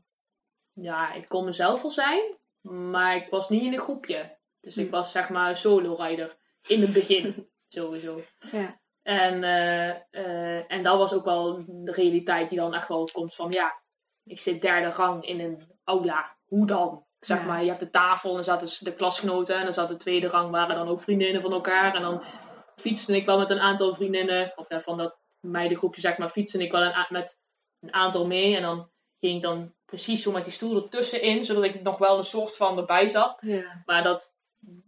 [0.74, 2.22] ja, ik kon mezelf wel zijn,
[2.62, 4.38] maar ik was niet in een groepje.
[4.62, 4.91] Dus ik Hm.
[4.91, 6.36] was zeg maar solo-rider
[6.68, 8.20] in het begin, sowieso.
[8.52, 8.80] Ja.
[9.04, 13.36] En, eh, eh, en dat was ook wel de realiteit die dan echt wel komt
[13.36, 13.74] van ja,
[14.24, 16.36] ik zit derde rang in een aula.
[16.46, 17.04] Hoe dan?
[17.20, 17.46] Zeg Ja.
[17.46, 20.28] maar, je hebt de tafel en dan zaten de klasgenoten en dan zat de tweede
[20.28, 21.96] rang waren dan ook vriendinnen van elkaar.
[21.96, 22.24] En dan
[22.76, 26.64] fietste ik wel met een aantal vriendinnen, of ja, van dat meidengroepje zeg maar, fietste
[26.64, 27.40] ik wel een met
[27.80, 28.56] een aantal mee.
[28.56, 32.18] En dan ging ik dan precies zo met die stoel ertussenin, zodat ik nog wel
[32.18, 33.38] een soort van erbij zat.
[33.42, 33.82] Ja.
[33.86, 34.34] Maar dat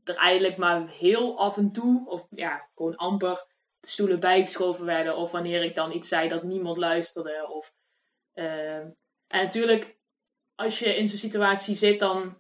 [0.04, 3.45] er eigenlijk maar heel af en toe, of ja, gewoon amper,
[3.80, 5.17] de stoelen bijgeschoven werden.
[5.17, 7.47] Of wanneer ik dan iets zei dat niemand luisterde.
[7.50, 7.73] Of,
[8.34, 8.89] ehm,
[9.28, 9.97] en natuurlijk,
[10.56, 12.38] als je in zo'n situatie zit, dan,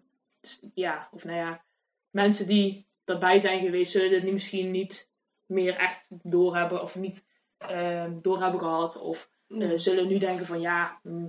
[0.73, 1.65] ja, of nou ja,
[2.09, 5.06] mensen die erbij zijn geweest, zullen dit misschien niet
[5.47, 7.25] meer echt doorhebben of niet
[7.57, 8.97] ehm doorhebben gehad.
[8.97, 11.27] Of eh, zullen nu denken van ja, hm,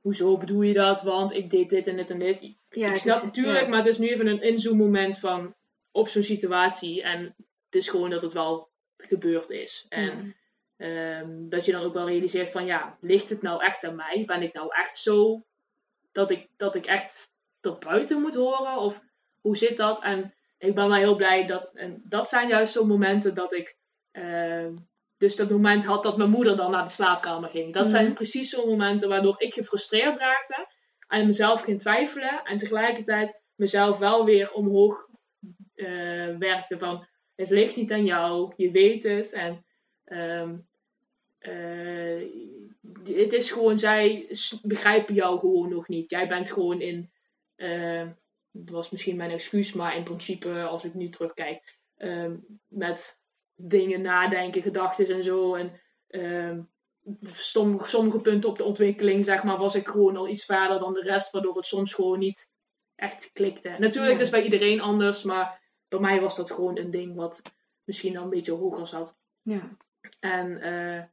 [0.00, 1.02] hoezo bedoel je dat?
[1.02, 2.56] Want ik deed dit en dit en dit.
[2.70, 3.68] Ja, ik snap is- natuurlijk, ja.
[3.68, 5.54] maar het is nu even een inzoommoment van
[5.90, 7.02] op zo'n situatie.
[7.02, 9.86] En het is gewoon dat het wel gebeurd is.
[9.88, 10.36] En
[10.76, 14.22] ehm, dat je dan ook wel realiseert van ja, ligt het nou echt aan mij?
[14.26, 15.44] Ben ik nou echt zo
[16.12, 18.76] dat ik, dat ik echt er buiten moet horen?
[18.76, 19.00] Of
[19.40, 20.02] hoe zit dat?
[20.02, 23.76] En ik ben wel heel blij dat, en dat zijn juist zo'n momenten dat ik
[24.14, 24.74] Ehm,
[25.16, 27.74] dus dat moment had dat mijn moeder dan naar de slaapkamer ging.
[27.74, 28.14] Dat zijn Mhm.
[28.14, 30.66] precies zo'n momenten waardoor ik gefrustreerd raakte.
[31.06, 32.42] Aan mezelf ging twijfelen.
[32.44, 35.08] En tegelijkertijd mezelf wel weer omhoog
[35.74, 37.06] eh, werkte van...
[37.34, 38.52] Het ligt niet aan jou.
[38.56, 39.32] Je weet het.
[39.32, 39.64] En
[40.04, 40.56] ehm,
[41.38, 42.22] eh,
[43.04, 43.78] het is gewoon...
[43.78, 44.28] Zij
[44.62, 46.10] begrijpen jou gewoon nog niet.
[46.10, 47.10] Jij bent gewoon in...
[47.56, 48.06] eh,
[48.56, 52.36] dat was misschien mijn excuus, maar in principe, als ik nu terugkijk, ehm,
[52.68, 53.18] met
[53.54, 55.54] dingen nadenken, gedachten en zo.
[55.54, 56.62] En ehm,
[57.32, 60.92] sommige, sommige punten op de ontwikkeling, zeg maar, was ik gewoon al iets verder dan
[60.92, 62.50] de rest, waardoor het soms gewoon niet
[62.94, 63.76] echt klikte.
[63.78, 64.20] Natuurlijk, Ja.
[64.20, 67.42] is bij iedereen anders, maar bij mij was dat gewoon een ding wat
[67.84, 69.16] misschien al een beetje hoger zat.
[69.42, 69.76] Ja.
[70.20, 71.04] En eh,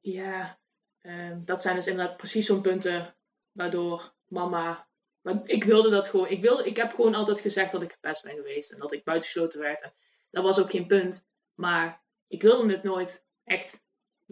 [0.00, 0.58] ja,
[1.00, 3.14] ehm, dat zijn dus inderdaad precies zo'n punten
[3.52, 4.86] waardoor mama.
[5.24, 6.28] Want ik wilde dat gewoon.
[6.28, 9.04] Ik, wilde, ik heb gewoon altijd gezegd dat ik gepest ben geweest en dat ik
[9.04, 9.82] buitengesloten werd.
[9.82, 9.92] En
[10.30, 11.26] dat was ook geen punt.
[11.54, 13.80] Maar ik wilde het nooit echt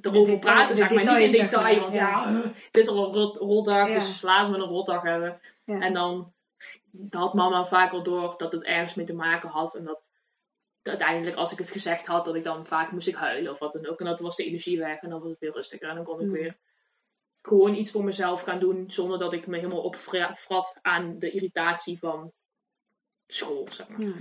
[0.01, 1.19] erover praten, zeg maar.
[1.19, 2.09] Niet in detail, maar, want ja.
[2.11, 3.95] ja, het is al een rot, rotdag, Ja.
[3.95, 5.41] dus laten we een rotdag hebben.
[5.65, 5.81] Ja.
[5.81, 6.33] En dan
[7.11, 9.75] had mama vaak al door dat het ergens mee te maken had.
[9.75, 10.11] En dat
[10.83, 13.73] uiteindelijk, als ik het gezegd had, dat ik dan vaak moest ik huilen of wat
[13.73, 13.99] dan ook.
[14.01, 15.89] En dat was de energie weg en dan was het weer rustiger.
[15.89, 16.33] En dan kon ik Mm.
[16.33, 16.57] weer
[17.43, 21.99] gewoon iets voor mezelf gaan doen, zonder dat ik me helemaal opvrat aan de irritatie
[21.99, 22.33] van
[23.27, 24.01] school, zeg maar.
[24.01, 24.13] Ja.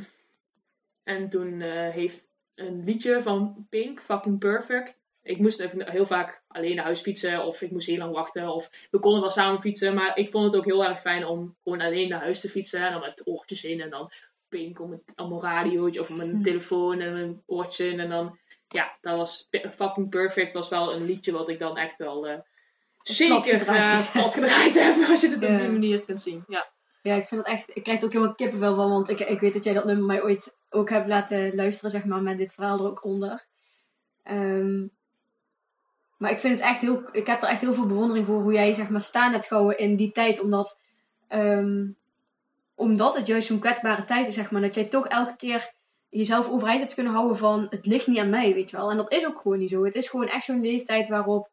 [1.03, 4.99] En toen eh, heeft een liedje van Pink, Fucking Perfect.
[5.23, 7.45] Ik moest even heel vaak alleen naar huis fietsen.
[7.45, 8.49] Of ik moest heel lang wachten.
[8.53, 9.93] Of we konden wel samen fietsen.
[9.93, 12.81] Maar ik vond het ook heel erg fijn om gewoon alleen naar huis te fietsen.
[12.85, 13.81] En dan met oortjes in.
[13.81, 14.11] En dan
[14.49, 15.99] Pink op mijn, op mijn radiootje.
[15.99, 16.41] Of op mijn Hm.
[16.41, 17.99] telefoon en mijn oortje in.
[17.99, 20.53] En dan, ja, dat was Fucking Perfect.
[20.53, 22.39] Was wel een liedje wat ik dan echt wel eh,
[23.03, 25.09] zeker eh, plat gedraaid heb.
[25.09, 26.43] Als je het op die manier kunt zien.
[26.47, 26.69] Ja.
[27.01, 27.75] Ja, ik vind het echt.
[27.75, 30.05] Ik krijg er ook helemaal kippenvel van, want ik, ik weet dat jij dat nummer
[30.05, 33.45] mij ooit ook hebt laten luisteren, zeg maar, met dit verhaal er ook onder.
[34.23, 34.87] Ehm,
[36.17, 37.03] maar ik vind het echt heel.
[37.11, 39.77] Ik heb er echt heel veel bewondering voor hoe jij, zeg maar, staan hebt gehouden
[39.77, 40.77] in die tijd, omdat.
[41.27, 41.87] ehm,
[42.75, 45.71] omdat het juist zo'n kwetsbare tijd is, zeg maar, dat jij toch elke keer
[46.09, 48.91] jezelf overeind hebt kunnen houden van het ligt niet aan mij, weet je wel.
[48.91, 49.83] En dat is ook gewoon niet zo.
[49.85, 51.49] Het is gewoon echt zo'n leeftijd waarop.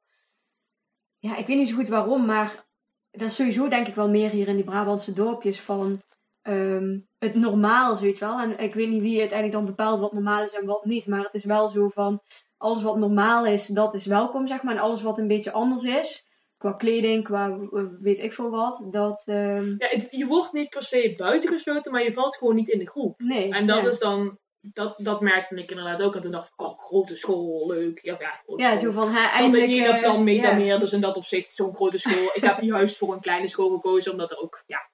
[1.19, 2.67] Ja, ik weet niet zo goed waarom, maar
[3.11, 6.03] dat is sowieso denk ik wel meer hier in die Brabantse dorpjes van
[6.43, 8.39] ehm, het normaal, weet je wel.
[8.41, 11.07] En ik weet niet wie uiteindelijk dan bepaalt wat normaal is en wat niet.
[11.07, 12.21] Maar het is wel zo van
[12.57, 14.75] alles wat normaal is, dat is welkom, zeg maar.
[14.75, 16.27] En alles wat een beetje anders is,
[16.57, 19.23] qua kleding, qua eh, weet ik veel wat, dat...
[19.27, 22.79] ehm, Ja, het- je wordt niet per se buitengesloten, maar je valt gewoon niet in
[22.79, 23.21] de groep.
[23.21, 23.53] nee.
[23.53, 23.89] En dat ja.
[23.89, 26.15] is dan, dat, dat merkte ik inderdaad ook.
[26.15, 27.99] En toen dacht ik, oh, grote school, leuk.
[28.03, 29.71] Ja, ja grote Ja, zo van, hè, Ik eindelijk...
[29.71, 30.57] in dat eh, plan meta ja.
[30.57, 32.31] meer, dus in dat opzicht zo'n grote school.
[32.35, 34.89] Ik heb juist voor een kleine school gekozen, omdat er ook, ja,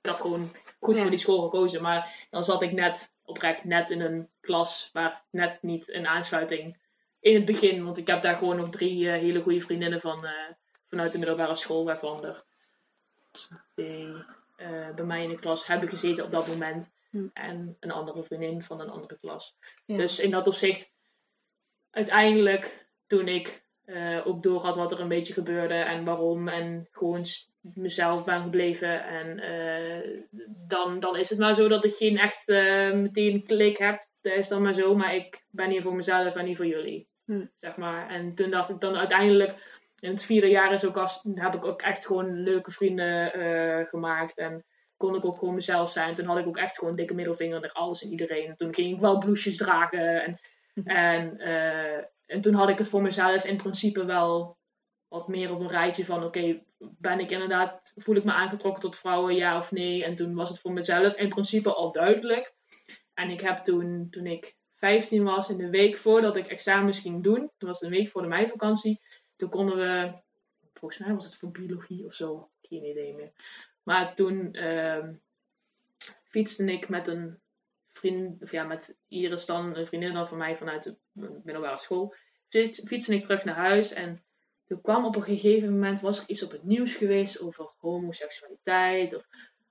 [0.00, 1.82] ik had gewoon goed voor die school gekozen.
[1.82, 6.78] Maar dan zat ik net, oprecht net in een klas waar net niet een aansluiting
[7.20, 7.84] in het begin.
[7.84, 10.32] Want ik heb daar gewoon nog drie eh, hele goede vriendinnen van, eh,
[10.88, 12.44] vanuit de middelbare school, waarvan er
[13.74, 14.14] twee
[14.94, 16.91] bij mij in de klas hebben gezeten op dat moment.
[17.12, 17.26] Hm.
[17.32, 19.56] En een andere vriendin van een andere klas.
[19.84, 19.96] Ja.
[19.96, 20.92] Dus in dat opzicht,
[21.90, 26.88] uiteindelijk, toen ik eh, ook door had wat er een beetje gebeurde en waarom, en
[26.92, 27.24] gewoon
[27.60, 29.04] mezelf ben gebleven.
[29.04, 30.20] En eh,
[30.68, 34.06] dan, dan is het maar zo dat ik geen echt eh, meteen klik heb.
[34.20, 37.08] Dat is dan maar zo, maar ik ben hier voor mezelf en niet voor jullie.
[37.24, 37.46] Hm.
[37.60, 38.08] Zeg maar.
[38.08, 41.64] En toen dacht ik dan uiteindelijk, in het vierde jaar is ook als, heb ik
[41.64, 43.30] ook echt gewoon leuke vrienden
[43.88, 44.38] gemaakt.
[44.38, 44.64] En
[45.02, 46.14] kon ik ook gewoon mezelf zijn.
[46.14, 48.48] Toen had ik ook echt gewoon dikke middelvinger naar alles en iedereen.
[48.48, 50.22] En toen ging ik wel bloesjes dragen.
[50.22, 50.40] En,
[50.84, 54.56] en, eh, en toen had ik het voor mezelf in principe wel
[55.08, 58.98] wat meer op een rijtje van: oké, ben ik inderdaad, voel ik me aangetrokken tot
[58.98, 60.04] vrouwen, ja of nee?
[60.04, 62.54] En toen was het voor mezelf in principe al duidelijk.
[63.14, 67.22] En ik heb toen, toen ik 15 was, in de week voordat ik examens ging
[67.22, 69.00] doen, toen was een week voor de meivakantie,
[69.36, 70.12] toen konden we,
[70.72, 73.32] volgens mij was het voor biologie of zo, geen idee meer.
[73.82, 75.14] Maar toen ehm,
[76.24, 77.40] fietste ik met een
[77.92, 82.14] vriend, of ja, met Iris dan, een vriendin dan van mij vanuit de middelbare school,
[82.48, 84.24] fiets- fietste ik terug naar huis en
[84.64, 89.14] toen kwam op een gegeven moment, was er iets op het nieuws geweest over homoseksualiteit
[89.14, 89.26] of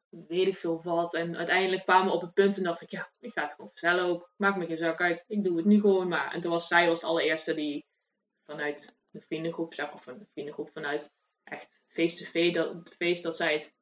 [0.10, 1.14] weet ik veel wat.
[1.14, 3.72] En uiteindelijk kwamen we op het punt en dacht ik, ja, ik ga het gewoon
[3.72, 4.34] vertellen ook.
[4.38, 6.34] Maakt me geen zak uit, ik doe het nu gewoon maar.
[6.34, 7.86] En toen was zij de allereerste die
[8.46, 13.74] vanuit de vriendengroep, zeg, of een vriendengroep vanuit echt face-to-face, dat, face dat zij het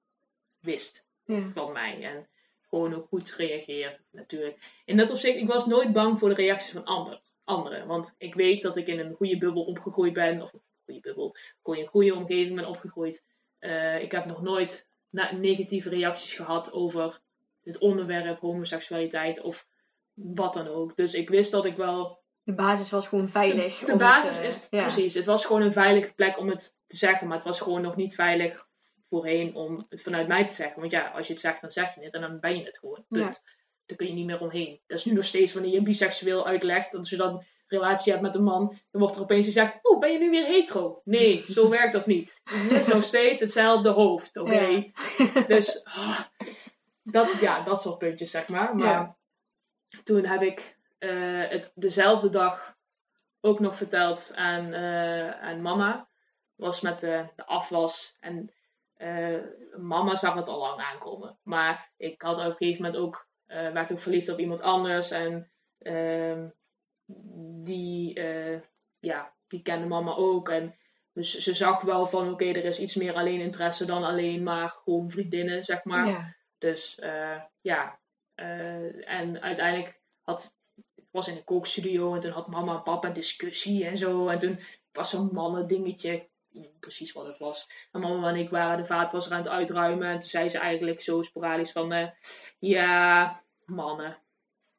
[0.59, 1.51] wist Ja.
[1.53, 2.03] van mij.
[2.03, 2.27] En
[2.69, 4.81] gewoon ook goed gereageerd, natuurlijk.
[4.85, 7.87] In dat opzicht, ik was nooit bang voor de reacties van ander, anderen.
[7.87, 10.41] Want ik weet dat ik in een goede bubbel opgegroeid ben.
[10.41, 13.23] Of een goede bubbel, gewoon in een goede omgeving ben opgegroeid.
[13.59, 14.87] Eh, ik heb nog nooit
[15.31, 17.19] negatieve reacties gehad over
[17.63, 19.67] het onderwerp homoseksualiteit of
[20.13, 20.95] wat dan ook.
[20.95, 23.79] Dus ik wist dat ik wel de basis was gewoon veilig.
[23.79, 24.81] De basis het, eh, is, ja.
[24.81, 27.81] precies, het was gewoon een veilige plek om het te zeggen, maar het was gewoon
[27.81, 28.67] nog niet veilig
[29.09, 30.79] voorheen om het vanuit mij te zeggen.
[30.79, 32.77] Want ja, als je het zegt, dan zeg je het en dan ben je het
[32.77, 33.05] gewoon.
[33.09, 33.41] Punt.
[33.85, 34.79] Daar kun je niet meer omheen.
[34.87, 38.23] Dat is nu nog steeds wanneer je biseksueel uitlegt, als je dan een relatie hebt
[38.23, 41.01] met een man, dan wordt er opeens gezegd, oh, ben je nu weer hetero?
[41.03, 42.41] Nee, zo werkt dat niet.
[42.43, 44.53] Het is nog steeds hetzelfde hoofd, oké?
[44.59, 44.83] Ja.
[45.47, 46.19] Dus ah,
[47.03, 48.75] dat, ja, dat soort puntjes, zeg maar.
[48.75, 49.15] Maar Ja.
[50.03, 52.77] toen heb ik eh, het dezelfde dag
[53.41, 56.07] ook nog verteld aan, eh, aan mama.
[56.55, 58.15] Was met de, de afwas.
[58.19, 58.51] En
[58.99, 59.37] eh,
[59.77, 61.37] mama zag het al lang aankomen.
[61.43, 65.11] Maar ik had op een gegeven moment ook, eh werd ook verliefd op iemand anders.
[65.11, 66.49] En ehm,
[67.63, 68.61] die, eh,
[68.99, 70.49] ja, die kende mama ook.
[70.49, 70.75] En
[71.13, 74.69] dus ze zag wel van, oké, er is iets meer alleen interesse dan alleen maar
[74.69, 76.07] gewoon vriendinnen, zeg maar.
[76.07, 76.35] Ja.
[76.57, 76.99] Dus
[77.61, 77.99] ja,
[78.35, 80.57] en uiteindelijk had,
[80.95, 84.27] ik was in de kookstudio en toen had mama en papa een discussie en zo.
[84.27, 84.59] En toen
[84.91, 86.29] was een mannen dingetje,
[86.79, 87.69] precies wat het was.
[87.91, 91.01] En mama en ik waren de vaatwasser aan het uitruimen en toen zei ze eigenlijk
[91.01, 92.07] zo sporadisch van, eh,
[92.59, 94.17] ja, mannen.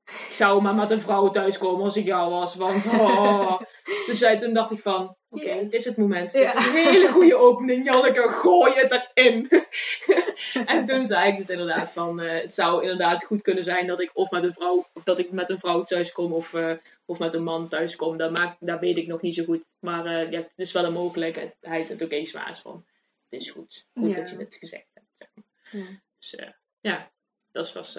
[0.05, 3.61] Ik zou maar met een vrouw thuiskomen als ik jou was, want oh.
[4.07, 5.71] Dus eh, toen dacht ik van, oké, Yes.
[5.71, 6.33] dit is het moment.
[6.33, 6.53] Ja.
[6.53, 9.49] Dit is een hele goede opening, Janneke, gooi het erin.
[10.75, 14.01] en toen zei ik dus inderdaad van, eh, het zou inderdaad goed kunnen zijn dat
[14.01, 16.73] ik of met een vrouw, of dat ik met een vrouw thuiskom of, eh,
[17.05, 18.17] of met een man thuiskom.
[18.17, 19.63] Dat, maakt, dat weet ik nog niet zo goed.
[19.81, 22.85] Maar eh, ja, het is wel een mogelijkheid het ook eens waard van.
[23.29, 23.87] Het is goed.
[23.95, 24.17] Goed Ja.
[24.17, 25.07] dat je het gezegd hebt.
[25.19, 25.81] Zeg maar.
[25.81, 26.01] Ja.
[26.19, 26.37] Dus
[26.81, 27.11] ja,
[27.53, 27.99] dat was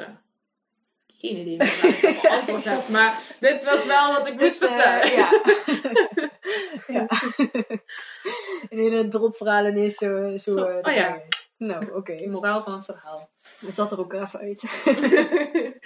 [1.21, 2.87] geen idee waar ik antwoord heb.
[2.97, 5.11] Maar dit was wel wat ik moest Dus, vertellen.
[5.11, 5.29] ja.
[6.97, 7.07] ja.
[8.69, 11.21] Een hele drop verhalen is zo, zo, Zo, oh ja.
[11.61, 12.15] Nou, oké.
[12.15, 13.29] De moraal van het verhaal.
[13.59, 14.63] We zat er ook even uit.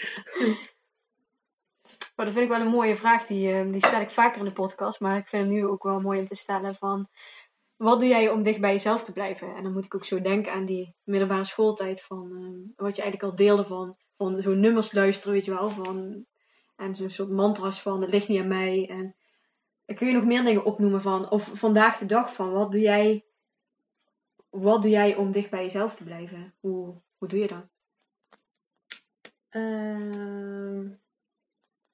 [2.15, 3.25] Maar dat vind ik wel een mooie vraag.
[3.25, 4.99] Die, eh, die stel ik vaker in de podcast.
[4.99, 7.07] Maar ik vind hem nu ook wel mooi om te stellen van...
[7.75, 9.55] Wat doe jij om dicht bij jezelf te blijven?
[9.55, 12.01] En dan moet ik ook zo denken aan die middelbare schooltijd.
[12.01, 15.69] Van, eh, wat je eigenlijk al deelde van, van zo'n nummers luisteren, weet je wel.
[15.69, 16.25] Van,
[16.75, 18.89] en zo'n soort mantra's van, het ligt niet aan mij.
[18.89, 19.15] En
[19.95, 21.29] kun je nog meer dingen opnoemen van...
[21.29, 23.24] Of vandaag de dag van, wat doe jij...
[24.55, 26.53] Wat doe jij om dicht bij jezelf te blijven?
[26.59, 27.65] Hoe, hoe doe je dat?
[29.49, 30.89] Ehm,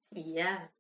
[0.10, 0.72] ja.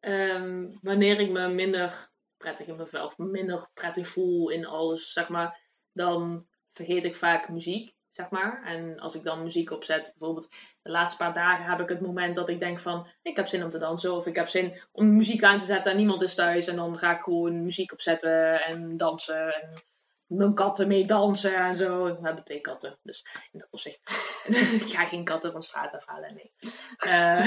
[0.00, 5.60] Ehm, wanneer ik me minder prettig in of minder prettig voel in alles, zeg maar,
[5.92, 8.62] dan vergeet ik vaak muziek, zeg maar.
[8.64, 10.50] En als ik dan muziek opzet, bijvoorbeeld
[10.82, 13.64] de laatste paar dagen heb ik het moment dat ik denk van, ik heb zin
[13.64, 16.34] om te dansen, of ik heb zin om muziek aan te zetten en niemand is
[16.34, 16.66] thuis.
[16.66, 19.86] En dan ga ik gewoon muziek opzetten en dansen en
[20.28, 22.04] mijn katten mee dansen en zo.
[22.04, 24.00] We hebben twee katten, dus in dat opzicht.
[24.82, 26.52] ik ga geen katten van straat afhalen, nee.
[26.98, 27.46] Eh,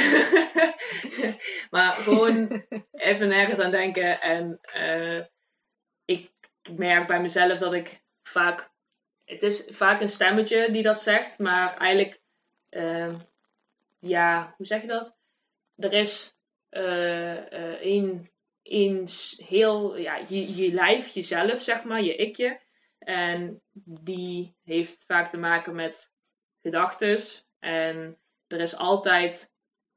[1.73, 4.21] maar gewoon even nergens aan denken.
[4.21, 5.25] En eh,
[6.05, 6.31] ik
[6.75, 8.69] merk bij mezelf dat ik vaak...
[9.25, 12.21] Het is vaak een stemmetje die dat zegt, maar eigenlijk...
[12.69, 13.13] eh,
[13.99, 15.15] ja, hoe zeg je dat?
[15.77, 16.35] Er is
[16.69, 17.35] eh,
[18.61, 19.97] één s- heel...
[19.97, 22.59] Ja, je, je lijf, jezelf, zeg maar, je ikje.
[23.01, 26.13] En die heeft vaak te maken met
[26.61, 27.45] gedachtes.
[27.59, 29.53] En er is altijd,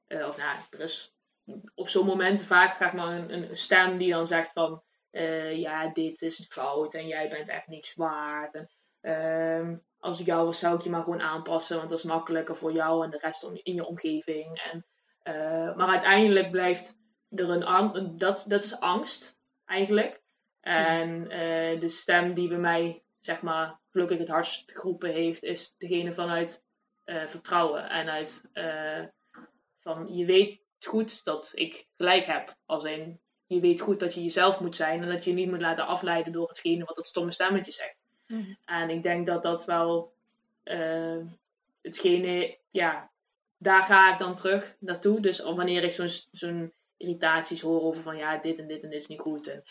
[0.07, 1.14] eh, of nou, er is
[1.75, 5.88] op zo'n moment vaak zeg maar, een, een stem die dan zegt van, eh, ja,
[5.88, 8.55] dit is fout en jij bent echt niks waard.
[8.55, 12.05] En, ehm, als ik jou was, zou ik je maar gewoon aanpassen, want dat is
[12.05, 14.71] makkelijker voor jou en de rest in je omgeving.
[14.73, 14.87] En,
[15.23, 16.97] eh, maar uiteindelijk blijft
[17.31, 20.23] er een angst, dat, dat is angst eigenlijk.
[20.64, 25.74] En eh, de stem die bij mij, zeg maar, gelukkig het hardst geroepen heeft, is
[25.79, 26.64] degene vanuit
[27.05, 27.88] eh, vertrouwen.
[27.88, 29.03] En uit eh,
[29.81, 32.57] van je weet goed dat ik gelijk heb.
[32.66, 35.50] Als in, je weet goed dat je jezelf moet zijn en dat je je niet
[35.50, 37.96] moet laten afleiden door hetgene wat dat stomme stemmetje zegt.
[38.27, 38.55] Mhm.
[38.64, 40.12] En ik denk dat dat wel
[41.81, 43.11] hetgene, ja,
[43.59, 45.20] daar ga ik dan terug naartoe.
[45.20, 49.00] Dus wanneer ik zo'n zo'n irritaties hoor over van ja, dit en dit en dit
[49.00, 49.46] is niet goed.
[49.46, 49.65] En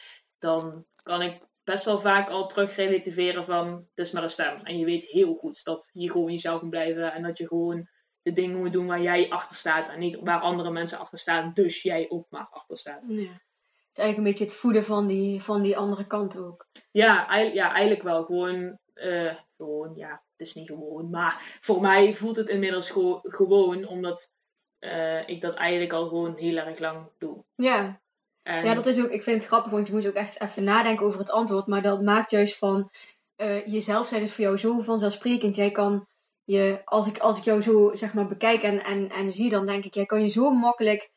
[0.43, 4.59] dan kan ik best wel vaak al terug relativeren van, is maar een stem.
[4.63, 7.87] En je weet heel goed dat je gewoon jezelf moet blijven en dat je gewoon
[8.21, 11.51] de dingen moet doen waar jij achter staat en niet waar andere mensen achter staan,
[11.53, 13.01] dus jij ook maar achter staat.
[13.07, 13.15] Ja.
[13.17, 16.67] Het is eigenlijk een beetje het voeden van die, van die andere kant ook.
[16.91, 18.23] Ja, eigenlijk, ja, eigenlijk wel.
[18.23, 21.09] Gewoon, eh, gewoon, ja, het is niet gewoon.
[21.09, 24.31] Maar voor mij voelt het inmiddels gewo- gewoon, omdat
[24.79, 27.43] eh, ik dat eigenlijk al gewoon heel erg lang doe.
[27.55, 28.01] Ja.
[28.43, 31.05] Ja, dat is ook, ik vind het grappig, want je moet ook echt even nadenken
[31.05, 31.67] over het antwoord.
[31.67, 32.91] Maar dat maakt juist van
[33.35, 35.55] eh, jezelf zijn is voor jou zo vanzelfsprekend.
[35.55, 36.07] Jij kan
[36.43, 39.65] je, als ik, als ik jou zo zeg maar bekijk en, en, en zie, dan
[39.65, 41.11] denk ik, jij kan je zo makkelijk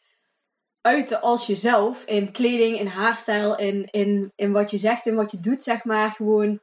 [0.81, 2.05] uiten als jezelf.
[2.05, 5.85] In kleding, in haarstijl, in, in, in wat je zegt, in wat je doet, zeg
[5.85, 6.11] maar.
[6.11, 6.61] Gewoon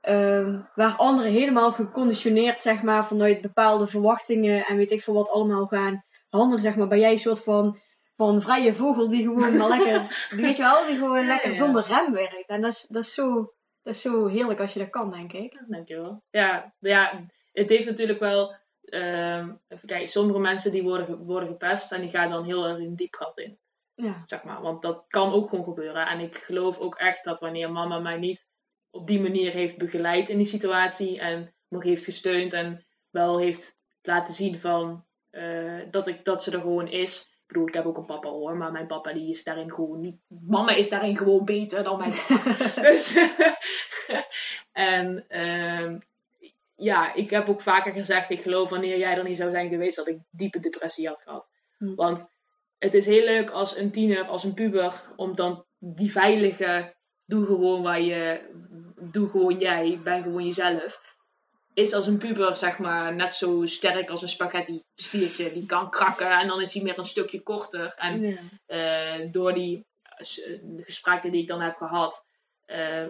[0.00, 5.30] ehm, waar anderen helemaal geconditioneerd, zeg maar, vanuit bepaalde verwachtingen en weet ik veel wat
[5.30, 6.88] allemaal gaan handelen, zeg maar.
[6.88, 7.78] Ben jij een soort van,
[8.20, 10.00] van vrije vogel die gewoon maar lekker,
[10.30, 11.56] die weet je wel, die gewoon Ja, lekker ja.
[11.56, 12.48] zonder rem werkt.
[12.48, 13.52] En dat is, dat is zo...
[13.82, 15.62] Dat is zo heerlijk als je dat kan, denk ik.
[15.68, 16.22] Dankjewel.
[16.30, 18.54] Ja, ja, het heeft natuurlijk wel.
[18.84, 22.78] ehm even kijken, sommige mensen die worden, worden gepest en die gaan dan heel erg
[22.78, 23.58] in diep gat in.
[23.94, 24.22] Ja.
[24.26, 24.62] Zeg maar.
[24.62, 26.06] Want dat kan ook gewoon gebeuren.
[26.06, 28.46] En ik geloof ook echt dat wanneer mama mij niet
[28.90, 33.76] op die manier heeft begeleid in die situatie en me heeft gesteund en wel heeft
[34.02, 37.29] laten zien van eh, dat, ik, dat ze er gewoon is.
[37.50, 40.00] Ik bedoel, ik heb ook een papa hoor, maar mijn papa die is daarin gewoon
[40.00, 40.16] niet.
[40.26, 42.82] Mama is daarin gewoon beter dan mijn papa.
[42.90, 43.16] dus,
[44.72, 45.98] en ehm,
[46.76, 49.96] ja, ik heb ook vaker gezegd, ik geloof wanneer jij er niet zou zijn geweest,
[49.96, 51.48] dat ik diepe depressie had gehad.
[51.78, 51.94] Hm.
[51.94, 52.30] Want
[52.78, 56.94] het is heel leuk als een tiener, als een puber, om dan die veilige,
[57.24, 58.40] doe gewoon waar je,
[59.00, 61.00] doe gewoon jij, ben gewoon jezelf.
[61.74, 65.52] Is als een puber, zeg maar, net zo sterk als een spaghetti stiertje.
[65.52, 67.94] Die kan krakken en dan is hij meer een stukje korter.
[67.96, 68.36] En Ja.
[68.66, 70.26] eh, door die eh,
[70.84, 72.24] gesprekken die ik dan heb gehad,
[72.66, 73.06] eh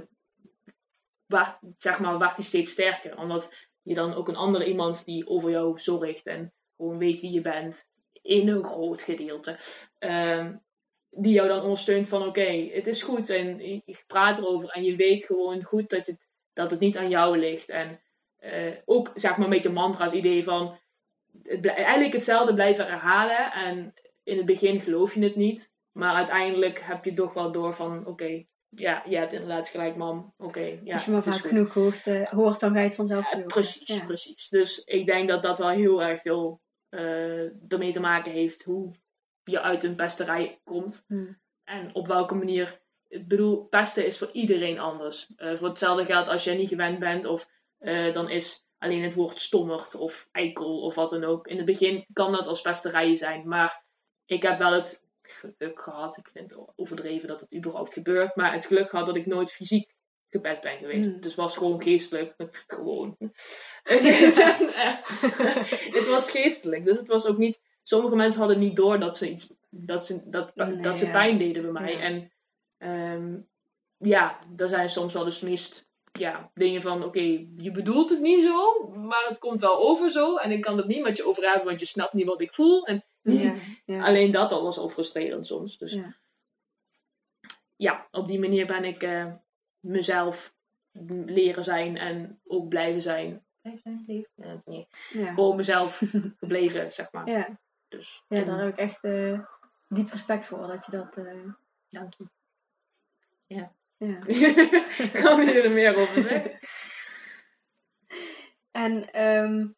[1.27, 3.19] waar, zeg maar, werd hij steeds sterker.
[3.19, 7.33] Omdat je dan ook een andere iemand die over jou zorgt en gewoon weet wie
[7.33, 7.89] je bent,
[8.23, 9.59] in een groot gedeelte,
[9.99, 10.55] ehm,
[11.11, 14.83] die jou dan ondersteunt van oké, het is goed en je je praat erover en
[14.85, 17.69] je weet gewoon goed dat het, dat het niet aan jou ligt.
[17.69, 18.01] En
[18.41, 20.78] eh, ook zeg maar een beetje mantra's idee van
[21.43, 26.80] het eigenlijk hetzelfde blijven herhalen en in het begin geloof je het niet, maar uiteindelijk
[26.82, 30.78] heb je toch wel door van oké, ja, je hebt inderdaad gelijk mam, oké.
[30.84, 31.49] ja, Als je maar vaak goed.
[31.49, 33.49] genoeg hoort, eh, hoort, dan ga je het vanzelf Ja, geloven.
[33.53, 34.05] precies, Ja.
[34.05, 34.49] precies.
[34.49, 38.95] Dus ik denk dat dat wel heel erg veel eh, ermee te maken heeft hoe
[39.45, 41.05] je uit een pesterij komt.
[41.07, 41.32] Hm.
[41.64, 42.80] En op welke manier.
[43.09, 45.32] Ik bedoel, pesten is voor iedereen anders.
[45.36, 47.49] Voor hetzelfde geldt als je niet gewend bent, of
[47.81, 51.47] eh, dan is alleen het woord stommerd of eikel of wat dan ook.
[51.47, 53.85] In het begin kan dat als pesterijen zijn, maar
[54.26, 56.16] ik heb wel het geluk gehad.
[56.16, 59.53] Ik vind het overdreven dat het überhaupt gebeurt, maar het geluk gehad dat ik nooit
[59.53, 59.95] fysiek
[60.28, 61.11] gepest ben geweest.
[61.11, 61.20] Hmm.
[61.20, 62.35] Dus het was gewoon geestelijk.
[62.66, 63.16] gewoon.
[65.99, 67.61] het was geestelijk, dus het was ook niet.
[67.83, 71.39] Sommige mensen hadden niet door dat ze iets, dat ze, dat, Nee, dat ze pijn
[71.39, 71.93] deden bij mij.
[71.93, 72.01] Ja.
[72.01, 72.33] En
[72.78, 73.39] ehm,
[73.97, 77.21] ja, er zijn soms wel dus meest ja, dingen van: oké,
[77.57, 80.37] je bedoelt het niet zo, maar het komt wel over zo.
[80.37, 82.55] En ik kan het niet met je over hebben, want je snapt niet wat ik
[82.55, 82.87] voel.
[82.87, 83.55] En Ja,
[83.85, 84.05] ja.
[84.05, 85.79] alleen dat al was al frustrerend soms.
[85.79, 86.17] Dus Ja.
[87.77, 89.33] ja, op die manier ben ik eh,
[89.81, 90.55] mezelf
[91.27, 93.45] leren zijn en ook blijven zijn.
[93.61, 94.05] Blijven zijn?
[94.07, 94.63] Leven?
[94.65, 94.87] Nee.
[95.13, 96.03] Gewoon mezelf
[96.41, 97.29] gebleven, zeg maar.
[97.29, 97.59] Ja.
[97.89, 99.41] Dus, ja, en- daar heb ik echt eh,
[99.89, 101.17] diep respect voor dat je dat.
[101.17, 101.45] eh,
[101.89, 102.25] Dank je.
[103.47, 103.73] ja.
[104.01, 106.59] Ik kan hier er meer over zeggen.
[108.71, 109.69] En ehm,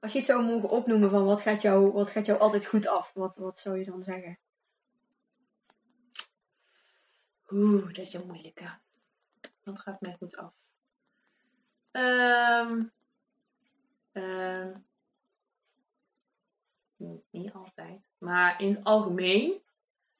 [0.00, 2.86] als je het zou mogen opnoemen van wat gaat jou, wat gaat jou altijd goed
[2.86, 4.38] af, wat, wat zou je dan zeggen?
[7.50, 8.78] Oeh, dat is een moeilijke.
[9.62, 10.52] Wat gaat mij goed af?
[11.90, 12.82] Ehm
[14.12, 14.72] ehm,
[17.30, 18.00] niet altijd.
[18.18, 19.62] Maar in het algemeen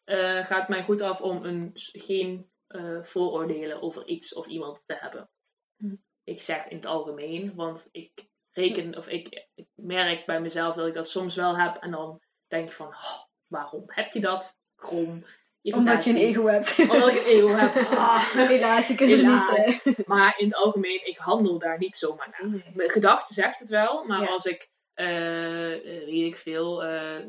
[0.05, 4.95] eh, gaat mij goed af om een, geen eh, vooroordelen over iets of iemand te
[5.01, 5.31] hebben.
[5.77, 5.95] Hm.
[6.25, 8.11] Ik zeg in het algemeen, want ik
[8.51, 11.77] reken of ik, ik merk bij mezelf dat ik dat soms wel heb.
[11.83, 14.57] En dan denk ik van, oh, waarom heb je dat?
[14.75, 15.25] Krom.
[15.63, 16.79] Omdat je een ego hebt.
[16.79, 17.75] Omdat ik een ego heb.
[17.99, 18.31] Ah.
[18.33, 19.85] Helaas, kunnen we Helaas.
[19.85, 20.07] niet.
[20.07, 22.63] Maar in het algemeen, ik handel daar niet zomaar naar.
[22.75, 24.27] Mijn gedachte zegt het wel, maar Ja.
[24.27, 27.27] als ik, eh, eh, weet ik veel, eh,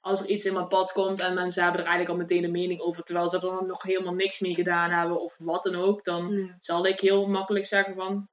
[0.00, 2.50] als er iets in mijn pad komt en mensen hebben er eigenlijk al meteen een
[2.60, 6.04] mening over, terwijl ze er nog helemaal niks mee gedaan hebben of wat dan ook,
[6.04, 6.56] dan Ja.
[6.60, 8.28] zal ik heel makkelijk zeggen van,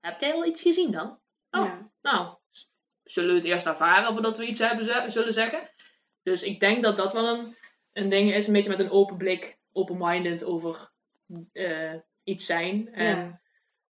[0.00, 1.18] heb jij wel iets gezien dan?
[1.50, 1.90] Oh, Ja.
[2.02, 2.36] nou,
[3.04, 5.70] zullen we het eerst ervaren voordat we iets hebben zullen zeggen?
[6.22, 7.56] Dus ik denk dat dat wel een,
[7.92, 10.90] een ding is, een beetje met een open blik, open-minded over
[12.24, 12.94] iets zijn.
[12.94, 13.40] En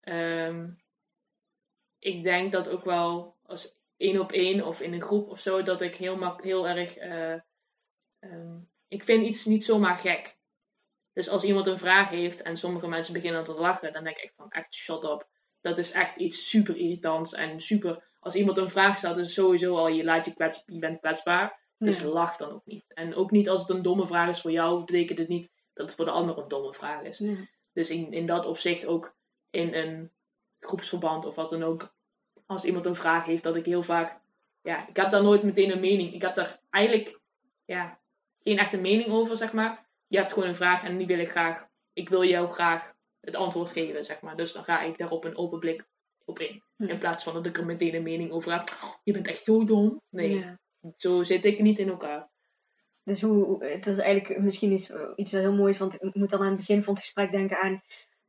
[0.01, 0.69] ehm,
[1.99, 5.64] ik denk dat ook wel als één op één of in een groep of zo,
[5.64, 6.96] dat ik heel, mak heel erg.
[6.98, 7.34] eh,
[8.20, 10.38] ehm, ik vind iets niet zomaar gek.
[11.14, 14.24] Dus als iemand een vraag heeft en sommige mensen beginnen te lachen, dan denk ik
[14.24, 15.28] echt van echt shut up.
[15.62, 18.04] Dat is echt iets super irritants en super.
[18.20, 21.00] Als iemand een vraag stelt, is het sowieso al je laat je kwets, je bent
[21.00, 21.64] kwetsbaar.
[21.78, 22.06] Dus Ja.
[22.06, 22.86] lach dan ook niet.
[22.88, 25.86] En ook niet als het een domme vraag is voor jou, betekent het niet dat
[25.86, 27.18] het voor de ander een domme vraag is.
[27.18, 27.36] Ja.
[27.74, 29.16] Dus in, in dat opzicht ook
[29.50, 30.12] in een
[30.60, 31.95] groepsverband of wat dan ook.
[32.46, 34.20] Als iemand een vraag heeft, dat ik heel vaak.
[34.62, 36.14] Ja, ik heb daar nooit meteen een mening.
[36.14, 37.20] Ik heb daar eigenlijk.
[37.66, 38.00] Ja,
[38.43, 39.86] geen echte mening over, zeg maar.
[40.08, 43.36] Je hebt gewoon een vraag en die wil ik graag, ik wil jou graag het
[43.36, 44.36] antwoord geven, zeg maar.
[44.36, 45.86] Dus dan ga ik daarop een open blik
[46.26, 46.64] op in.
[46.76, 46.84] Hm.
[46.84, 48.62] In plaats van dat ik er meteen een mening over heb.
[48.84, 50.02] "Oh, je bent echt zo dom.
[50.10, 50.60] Nee, Ja.
[50.98, 52.30] zo zit ik niet in elkaar.
[53.04, 56.30] Dus hoe, hoe- het is eigenlijk misschien iets, iets wel heel moois, want ik moet
[56.30, 57.82] dan aan het begin van het gesprek denken aan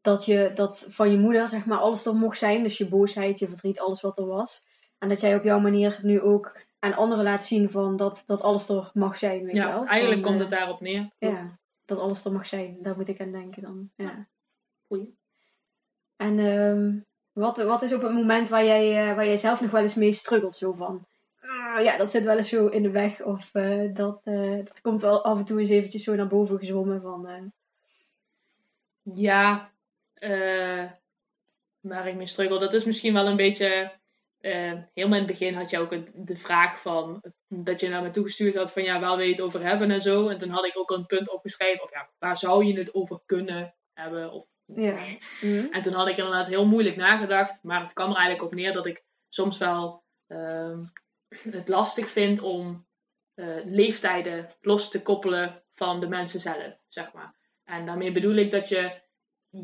[0.07, 2.63] dat je dat van je moeder, zeg maar, alles er mocht zijn.
[2.63, 4.63] Dus je boosheid, je verdriet, alles wat er was.
[4.99, 8.41] En dat jij op jouw manier nu ook aan anderen laat zien van dat, dat
[8.41, 9.87] alles er mag zijn, weet Ja, wel.
[9.87, 11.11] eigenlijk komt eh, het daarop neer.
[11.19, 12.79] Ja, dat alles er mag zijn.
[12.83, 13.91] Daar moet ik aan denken dan.
[13.97, 14.27] Ja.
[14.87, 15.15] Goeie.
[16.17, 16.99] En ehm,
[17.33, 19.95] wat, wat is op het moment waar jij, eh, waar jij zelf nog wel eens
[19.95, 20.55] mee struggelt?
[20.57, 21.07] Zo van,
[21.41, 23.23] "Ah, ja, dat zit wel eens zo in de weg.
[23.23, 24.25] Of eh, dat,
[24.65, 27.53] dat komt wel af en toe eens eventjes zo naar boven gezwommen van...
[29.15, 29.71] Ja,
[30.19, 30.85] eh
[31.81, 33.93] waar ik mee struggle, dat is misschien wel een beetje.
[34.41, 35.95] eh helemaal in het begin had je ook
[36.27, 37.23] de vraag van.
[37.49, 40.01] dat je naar me toegestuurd had van ja, waar wil je het over hebben en
[40.01, 40.29] zo.
[40.29, 43.21] En toen had ik ook een punt opgeschreven, of ja, waar zou je het over
[43.27, 44.33] kunnen hebben?
[44.33, 45.17] Of, Ja.
[45.41, 45.67] mhm.
[45.71, 48.73] En toen had ik inderdaad heel moeilijk nagedacht, maar het kwam er eigenlijk op neer
[48.73, 50.85] dat ik soms wel ehm,
[51.51, 52.87] het lastig vind om
[53.35, 57.35] eh, leeftijden los te koppelen van de mensen zelf, zeg maar.
[57.65, 59.05] En daarmee bedoel ik dat je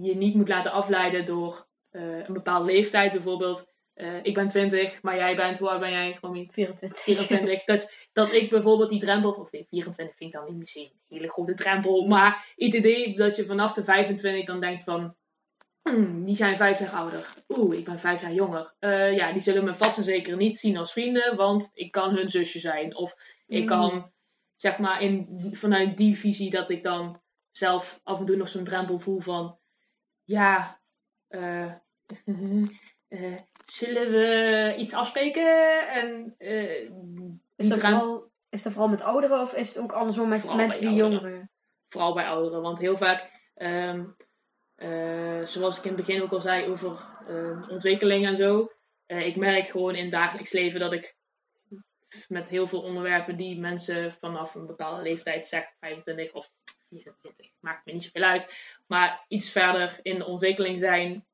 [0.00, 3.12] je niet moet laten afleiden door eh, een bepaalde leeftijd.
[3.12, 6.18] Bijvoorbeeld, eh, ik ben 20, maar jij bent, hoe oud ben jij?
[6.20, 6.48] Romy?
[6.50, 7.00] 24.
[7.00, 7.64] 24.
[7.64, 11.16] dat, dat ik bijvoorbeeld die drempel, of nee, 24 vind ik dan niet misschien een
[11.16, 15.14] hele grote drempel, maar het idee dat je vanaf de 25 dan denkt van,
[15.82, 17.34] hmm, die zijn vijf jaar ouder.
[17.48, 18.74] Oeh, ik ben vijf jaar jonger.
[18.78, 22.16] Eh, ja, die zullen me vast en zeker niet zien als vrienden, want ik kan
[22.16, 22.96] hun zusje zijn.
[22.96, 23.14] Of
[23.46, 23.66] ik Mm.
[23.66, 24.12] kan,
[24.56, 27.20] zeg maar, in, vanuit die visie dat ik dan
[27.50, 29.58] zelf af en toe nog zo'n drempel voel van,
[30.32, 30.80] ja,
[31.28, 31.64] eh,
[33.08, 35.88] eh, zullen we iets afspreken?
[35.88, 36.90] En eh,
[37.56, 40.56] Is dat, vooral, is dat vooral met ouderen of is het ook andersom met Vooral
[40.58, 41.20] mensen die ouderen.
[41.20, 41.50] jongeren?
[41.88, 42.62] vooral bij ouderen.
[42.62, 44.04] Want heel vaak, ehm,
[44.74, 48.70] eh, zoals ik in het begin ook al zei over eh, ontwikkeling en zo.
[49.06, 51.16] ik merk gewoon in het dagelijks leven dat ik
[52.28, 56.50] met heel veel onderwerpen die mensen vanaf een bepaalde leeftijd, zeg 25 of
[57.00, 58.52] 24, maakt me niet zoveel uit.
[58.86, 61.24] Maar iets verder in de ontwikkeling zijn,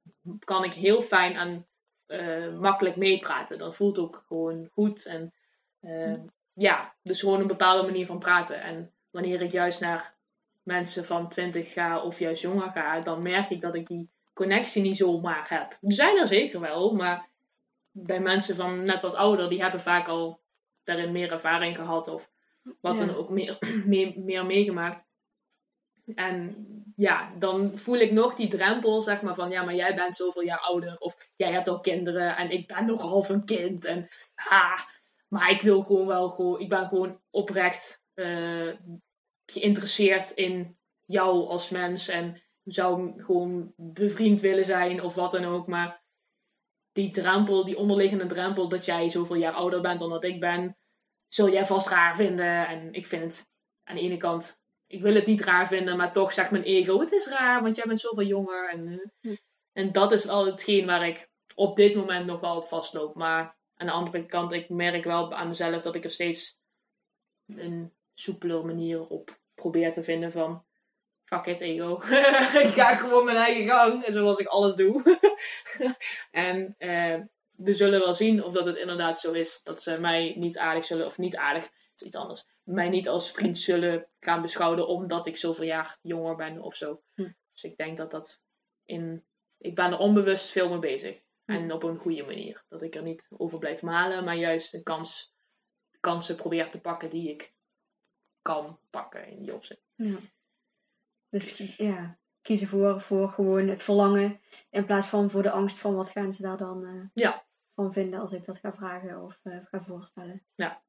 [0.44, 1.66] kan ik heel fijn en
[2.06, 3.58] eh, makkelijk meepraten.
[3.58, 5.06] Dat voelt ook gewoon goed.
[5.06, 5.32] En
[5.80, 6.14] eh,
[6.52, 8.62] ja, dus gewoon een bepaalde manier van praten.
[8.62, 10.14] En wanneer ik juist naar
[10.62, 14.82] mensen van 20 ga of juist jonger ga, dan merk ik dat ik die connectie
[14.82, 15.70] niet zomaar heb.
[15.70, 17.28] Er zijn er zeker wel, maar
[17.90, 20.40] bij mensen van net wat ouder, die hebben vaak al
[20.84, 22.30] daarin meer ervaring gehad of
[22.80, 23.04] wat Ja.
[23.06, 25.06] dan ook meer, meer, meer meegemaakt.
[26.14, 30.16] En ja, dan voel ik nog die drempel, zeg maar, van ja, maar jij bent
[30.16, 30.98] zoveel jaar ouder.
[30.98, 33.84] Of jij hebt al kinderen en ik ben nog half een kind.
[33.84, 34.88] En ha,
[35.28, 38.70] maar ik wil gewoon wel gewoon, ik ben gewoon oprecht eh,
[39.46, 42.08] geïnteresseerd in jou als mens.
[42.08, 45.66] En zou gewoon bevriend willen zijn of wat dan ook.
[45.66, 46.02] Maar
[46.92, 50.76] die drempel, die onderliggende drempel dat jij zoveel jaar ouder bent dan dat ik ben,
[51.28, 52.66] zul jij vast raar vinden.
[52.66, 53.50] En ik vind het
[53.84, 57.00] aan de ene kant, ik wil het niet raar vinden, maar toch zegt mijn ego,
[57.00, 58.68] het is raar, want jij bent zoveel jonger.
[58.68, 59.36] En, eh, Hm.
[59.72, 63.14] en dat is wel hetgeen waar ik op dit moment nog wel op vastloop.
[63.14, 66.58] Maar aan de andere kant, ik merk wel aan mezelf dat ik er steeds
[67.46, 70.64] een soepeler manier op probeer te vinden van
[71.24, 71.94] fuck it ego.
[72.66, 75.18] ik ga gewoon mijn eigen gang, zoals ik alles doe.
[76.30, 77.20] en eh,
[77.50, 80.84] we zullen wel zien of dat het inderdaad zo is dat ze mij niet aardig
[80.84, 84.88] zullen, of niet aardig, dat is iets anders, mij niet als vriend zullen gaan beschouwen
[84.88, 87.02] omdat ik zoveel jaar jonger ben of zo.
[87.14, 87.30] Hm.
[87.52, 88.42] Dus ik denk dat dat
[88.84, 89.24] in,
[89.58, 91.20] ik ben er onbewust veel mee bezig.
[91.44, 91.52] Hm.
[91.52, 92.64] En op een goede manier.
[92.68, 95.34] Dat ik er niet over blijf malen, maar juist de kans,
[96.00, 97.54] kansen probeer te pakken die ik
[98.42, 99.80] kan pakken in die opzet.
[99.94, 100.18] Ja.
[101.28, 104.40] Dus ja, kiezen voor, voor gewoon het verlangen
[104.70, 107.46] in plaats van voor de angst van wat gaan ze daar dan eh, Ja.
[107.74, 110.46] van vinden als ik dat ga vragen of eh, ga voorstellen.
[110.54, 110.82] Ja.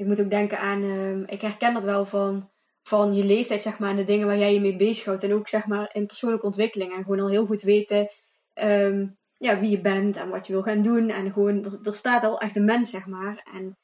[0.00, 2.50] Ik moet ook denken aan, ehm, ik herken dat wel van,
[2.82, 5.22] van je leeftijd, zeg maar, en de dingen waar jij je mee bezighoudt.
[5.22, 6.92] En ook, zeg maar, in persoonlijke ontwikkeling.
[6.92, 8.08] En gewoon al heel goed weten
[8.54, 11.08] ehm, ja, wie je bent en wat je wil gaan doen.
[11.10, 13.46] En gewoon, er, staat al echt een mens, zeg maar.
[13.54, 13.78] En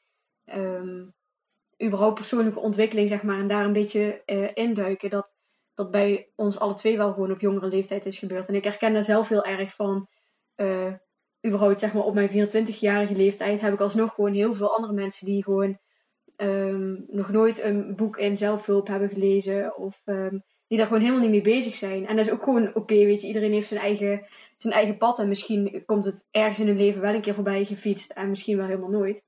[0.45, 1.05] ehm,
[1.87, 5.09] überhaupt persoonlijke ontwikkeling, zeg maar, en daar een beetje eh, induiken.
[5.09, 5.29] Dat,
[5.73, 8.47] dat bij ons alle twee wel gewoon op jongere leeftijd is gebeurd.
[8.47, 10.07] En ik herken daar zelf heel erg van.
[10.55, 10.93] eh,
[11.47, 15.25] überhaupt, zeg maar, op mijn 24-jarige leeftijd heb ik alsnog gewoon heel veel andere mensen
[15.25, 15.77] die gewoon
[16.37, 19.77] ehm, nog nooit een boek in zelfhulp hebben gelezen.
[19.77, 22.07] Of ehm, die daar gewoon helemaal niet mee bezig zijn.
[22.07, 23.27] En dat is ook gewoon oké, weet je.
[23.27, 24.25] Iedereen heeft zijn eigen,
[24.57, 25.19] zijn eigen pad.
[25.19, 28.11] En misschien komt het ergens in hun leven wel een keer voorbij gefietst.
[28.11, 29.23] En misschien wel helemaal nooit.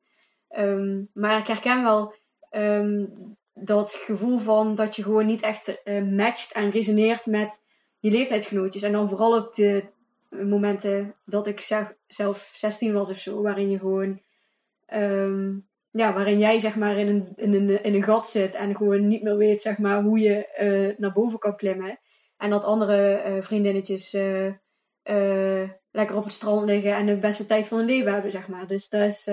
[0.47, 2.13] Ehm, maar ik herken wel
[3.53, 7.61] dat gevoel van dat je gewoon niet echt eh, matcht en resoneert met
[7.99, 8.81] je leeftijdsgenootjes.
[8.81, 9.83] En dan vooral op de
[10.29, 11.59] momenten dat ik
[12.07, 14.21] zelf 16 was of zo, waarin je gewoon,
[15.91, 19.07] ja, waarin jij zeg maar in een, in, een, in een gat zit en gewoon
[19.07, 21.99] niet meer weet zeg maar hoe je eh, naar boven kan klimmen.
[22.37, 24.11] En dat andere eh, vriendinnetjes
[25.91, 28.67] lekker op het strand liggen en de beste tijd van hun leven hebben, zeg maar.
[28.67, 29.27] Dus dat is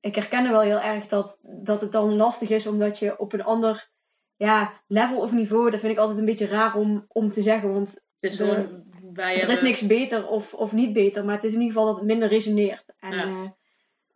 [0.00, 3.42] ik herken wel heel erg dat, dat het dan lastig is, omdat je op een
[3.44, 3.88] ander
[4.36, 7.72] ja, level of niveau, dat vind ik altijd een beetje raar om, om te zeggen.
[7.72, 8.84] Want Dus de- gewoon,
[9.14, 11.86] wij er is niks beter of, of niet beter, maar het is in ieder geval
[11.88, 12.84] dat het minder resoneert.
[12.98, 13.56] En Ja.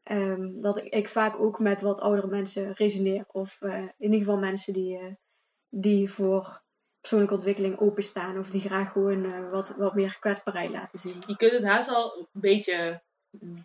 [0.04, 3.24] Eh, ehm, dat ik, ik vaak ook met wat oudere mensen resoneer.
[3.32, 5.04] Of eh, in ieder geval mensen die, eh,
[5.68, 6.62] die voor
[7.00, 8.38] persoonlijke ontwikkeling openstaan.
[8.38, 11.22] Of die graag gewoon eh, wat, wat meer kwetsbaarheid laten zien.
[11.26, 13.02] Je kunt het haast al een beetje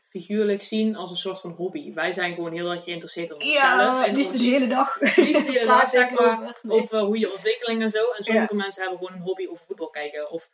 [0.10, 1.94] figuurlijk zien als een soort van hobby.
[1.94, 4.06] Wij zijn gewoon heel erg geïnteresseerd in onszelf.
[4.06, 5.00] en liefst de ons- hele dag.
[5.00, 6.60] liefst de hele dag, zeg maar, over.
[6.62, 6.80] Nee.
[6.82, 8.00] over hoe je ontwikkeling en zo.
[8.18, 10.32] En sommige mensen hebben gewoon een hobby over voetbal kijken.
[10.32, 10.50] Of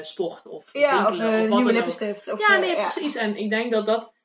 [0.00, 0.46] sport.
[0.46, 1.18] Of Ja, of
[1.48, 2.32] nieuwe lippenstift.
[2.32, 3.14] Of, Ja, nee, precies.
[3.14, 4.19] En ik denk dat dat, mm,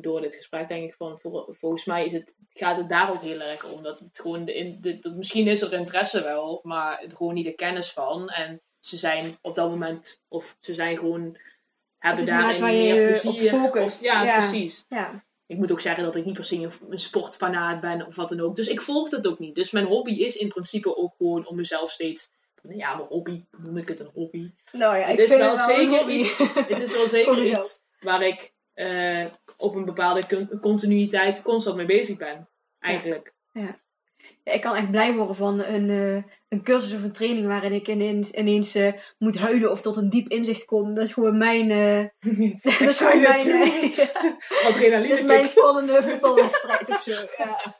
[0.00, 3.22] door dit gesprek denk ik van, vol- volgens mij is het, gaat het daar ook
[3.22, 3.82] heel erg om.
[3.82, 7.34] Dat het gewoon, de, in- de, dat, misschien is er interesse wel, maar er gewoon
[7.34, 8.28] niet de kennis van.
[8.28, 11.38] En ze zijn op dat moment, of ze zijn gewoon,
[11.98, 13.70] hebben Het daarin meer plezier.
[13.84, 14.38] Of- ja, Ja.
[14.38, 14.84] precies.
[14.88, 15.24] Ja.
[15.46, 18.28] Ik moet ook zeggen dat ik niet per se een, een sportfanaat ben of wat
[18.28, 18.56] dan ook.
[18.56, 19.54] Dus ik volg dat ook niet.
[19.54, 22.30] Dus mijn hobby is in principe ook gewoon om mezelf steeds,
[22.68, 24.50] ja, mijn hobby, noem ik het een hobby.
[24.72, 27.42] Nou ja, Het ik is vind wel het wel zeker iets- Het is wel zeker
[27.50, 29.24] iets waar ik eh,
[29.56, 32.48] op een bepaalde con- continuïteit constant mee bezig ben.
[32.78, 33.32] Eigenlijk.
[33.52, 33.78] Ja,
[34.44, 37.88] ik kan echt blij worden van een, eh, een cursus of een training waarin ik
[37.88, 40.94] ineens, ineens eh, moet huilen of tot een diep inzicht kom.
[40.94, 41.68] Dat is gewoon mijn...
[42.62, 43.48] dat is gewoon mijn,
[43.94, 44.10] ja,
[44.68, 45.08] Adrenaline.
[45.08, 47.10] dat is mijn spannende voetbalwedstrijd of zo.
[47.36, 47.74] Ja.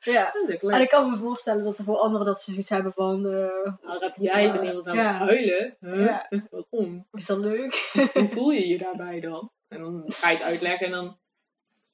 [0.00, 0.34] ja.
[0.60, 3.20] En ik kan me voorstellen dat er voor anderen dat ze zoiets hebben van...
[3.20, 5.12] Nou, heb jij beneden Ja.
[5.12, 5.76] huilen.
[5.80, 6.04] Huh?
[6.04, 6.28] Ja.
[6.50, 7.06] Waarom?
[7.12, 7.90] is dat leuk?
[8.12, 9.50] Hoe voel je je daarbij dan?
[9.68, 11.18] En dan ga je het uitleggen en dan...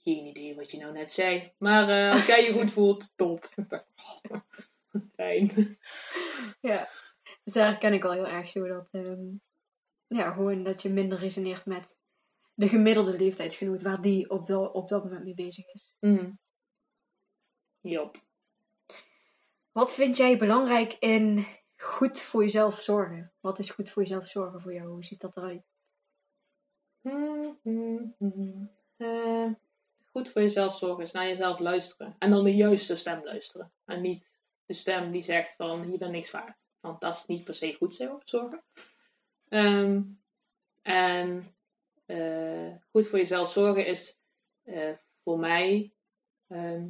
[0.02, 1.52] Geen idee wat je nou net zei.
[1.58, 3.48] Maar eh, als jij je goed voelt, top.
[5.16, 5.78] Fijn.
[6.60, 6.88] Ja.
[7.44, 8.88] Dus daar herken ik wel heel erg zo dat...
[8.90, 9.26] ehm,
[10.06, 11.88] ja, gewoon dat je minder resoneert met
[12.54, 15.92] de gemiddelde leeftijdsgenoot waar die op, dat op dat moment mee bezig is.
[16.00, 16.38] Mm.
[17.80, 18.22] Jop.
[19.72, 21.46] Wat vind jij belangrijk in
[21.76, 23.32] goed voor jezelf zorgen?
[23.40, 24.88] Wat is goed voor jezelf zorgen voor jou?
[24.88, 25.69] Hoe ziet dat eruit?
[28.96, 29.50] Eh,
[30.12, 32.16] goed voor jezelf zorgen is naar jezelf luisteren.
[32.18, 33.72] En dan de juiste stem luisteren.
[33.84, 34.28] En niet
[34.66, 36.58] de stem die zegt van je bent niks waard.
[36.80, 38.64] Want dat is niet per se goed zo- zorgen.
[39.48, 40.02] Ehm,
[40.82, 41.54] en
[42.06, 44.18] eh, goed voor jezelf zorgen is
[44.62, 44.92] eh,
[45.22, 45.92] voor mij
[46.46, 46.88] ehm,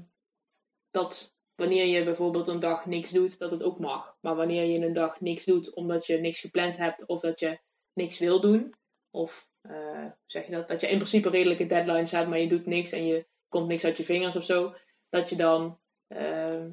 [0.91, 4.17] dat wanneer je bijvoorbeeld een dag niks doet, dat het ook mag.
[4.21, 7.59] Maar wanneer je een dag niks doet omdat je niks gepland hebt of dat je
[7.93, 8.75] niks wil doen,
[9.11, 12.67] of eh, zeg je dat, dat je in principe redelijke deadlines hebt, maar je doet
[12.67, 14.75] niks en je komt niks uit je vingers of zo,
[15.09, 16.71] dat je dan ehm,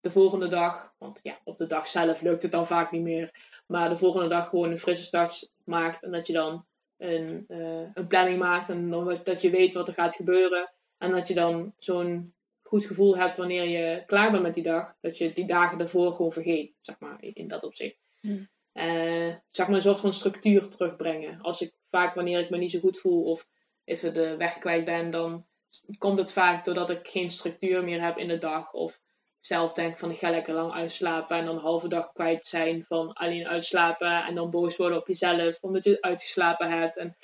[0.00, 3.30] de volgende dag, want ja, op de dag zelf lukt het dan vaak niet meer,
[3.66, 6.66] maar de volgende dag gewoon een frisse start maakt en dat je dan
[6.96, 11.10] een, eh, een planning maakt en dan dat je weet wat er gaat gebeuren en
[11.10, 15.18] dat je dan zo'n goed gevoel hebt wanneer je klaar bent met die dag, dat
[15.18, 17.96] je die dagen daarvoor gewoon vergeet, zeg maar, in in dat opzicht.
[18.20, 18.48] Hmm.
[18.72, 21.40] Eh, zeg maar een soort van structuur terugbrengen.
[21.40, 23.46] Als ik vaak, wanneer ik me niet zo goed voel of
[23.84, 25.46] even de weg kwijt ben, dan
[25.98, 28.72] komt het vaak doordat ik geen structuur meer heb in de dag.
[28.72, 29.00] Of
[29.40, 32.84] zelf denk van ik ga lekker lang uitslapen en dan een halve dag kwijt zijn
[32.84, 36.96] van alleen uitslapen en dan boos worden op jezelf omdat je uitgeslapen hebt.
[36.96, 37.16] En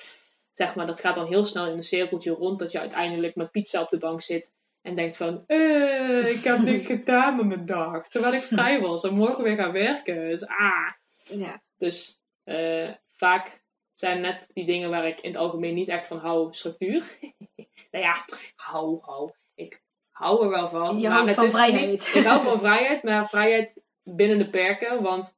[0.53, 3.51] zeg maar, dat gaat dan heel snel in een cirkeltje rond dat je uiteindelijk met
[3.51, 7.65] pizza op de bank zit en denkt van, eh, ik heb niks gedaan met mijn
[7.65, 8.07] dag.
[8.07, 10.29] Terwijl ik vrij was en morgen weer gaan werken.
[10.29, 10.91] Dus ah.
[11.23, 11.61] Ja.
[11.77, 13.60] Dus eh, vaak
[14.01, 17.03] zijn net die dingen waar ik in het algemeen niet echt van hou, structuur.
[17.91, 18.25] nou ja,
[18.55, 19.31] hou, hou.
[19.55, 20.99] Ik hou er wel van.
[20.99, 21.89] Je maar het van is vrijheid.
[21.89, 25.01] Niet, ik hou van vrijheid, maar vrijheid binnen de perken.
[25.01, 25.33] Want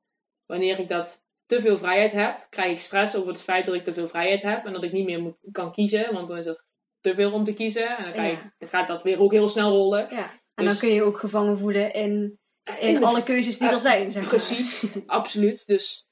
[0.46, 3.84] wanneer ik dat te veel vrijheid heb, krijg ik stress over het feit dat ik
[3.84, 4.66] te veel vrijheid heb.
[4.66, 6.64] En dat ik niet meer moet, kan kiezen, want dan is er
[7.00, 7.98] te veel om te kiezen.
[7.98, 8.54] En dan, Ja.
[8.58, 10.08] dan gaat dat weer ook heel snel rollen.
[10.10, 10.30] ja.
[10.54, 12.40] En Dus- dan kun je je ook gevangen voelen in,
[12.80, 14.12] in de- alle keuzes die eh, er zijn.
[14.12, 14.30] Zeg maar.
[14.32, 15.66] Precies, absoluut.
[15.68, 16.06] Dus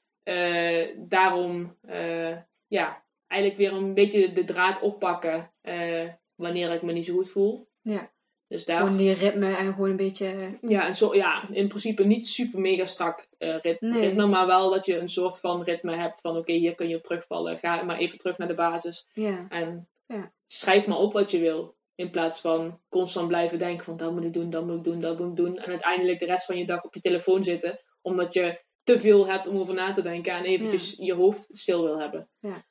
[1.08, 7.06] daarom, eh, ja, eigenlijk weer een beetje de draad oppakken eh, wanneer ik me niet
[7.06, 7.68] zo goed voel.
[7.82, 8.10] Ja.
[8.48, 10.58] Dus daar, Gewoon die ritme en gewoon een beetje...
[10.60, 14.00] ja, en zo, ja, in principe niet super mega strak eh, rit- Nee.
[14.00, 16.96] ritme, maar wel dat je een soort van ritme hebt van oké, hier kun je
[16.96, 17.58] op terugvallen.
[17.58, 19.46] Ga maar even terug naar de basis Ja.
[19.48, 20.32] en Ja.
[20.46, 21.76] schrijf maar op wat je wil.
[21.94, 25.00] In plaats van constant blijven denken van dat moet ik doen, dat moet ik doen,
[25.00, 25.58] dat moet ik doen.
[25.58, 27.80] En uiteindelijk de rest van je dag op je telefoon zitten.
[28.02, 31.84] Omdat je te veel hebt om over na te denken en eventjes je hoofd stil
[31.84, 32.28] wil hebben.
[32.38, 32.64] Ja.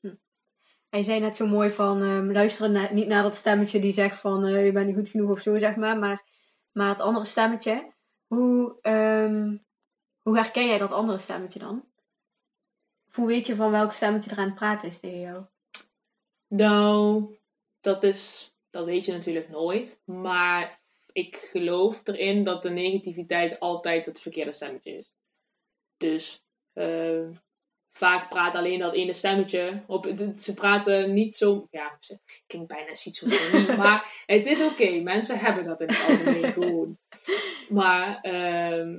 [0.00, 0.14] Hm.
[0.88, 4.20] En je zei net zo mooi van um, luisteren niet naar dat stemmetje die zegt
[4.20, 5.98] van uh, je bent niet goed genoeg of zo, zeg maar.
[5.98, 6.26] Maar,
[6.72, 7.92] maar het andere stemmetje.
[8.26, 9.64] Hoe, um,
[10.22, 11.92] hoe herken jij dat andere stemmetje dan?
[13.14, 15.44] hoe weet je van welk stemmetje er aan het praten is tegen jou?
[16.46, 17.26] Nou,
[17.80, 20.02] dat is, dat weet je natuurlijk nooit.
[20.04, 20.80] Maar
[21.12, 25.12] ik geloof erin dat de negativiteit altijd het verkeerde stemmetje is.
[26.02, 26.44] Dus
[26.74, 27.28] uh,
[27.92, 29.82] vaak praat alleen dat ene stemmetje.
[29.86, 30.06] Op,
[30.38, 31.66] ze praten niet zo.
[31.70, 33.76] Ja, ze klinkt bijna schizofrenie.
[33.82, 34.90] maar het is oké.
[35.00, 36.98] Mensen hebben dat in het algemeen gewoon.
[37.68, 38.98] Maar uh,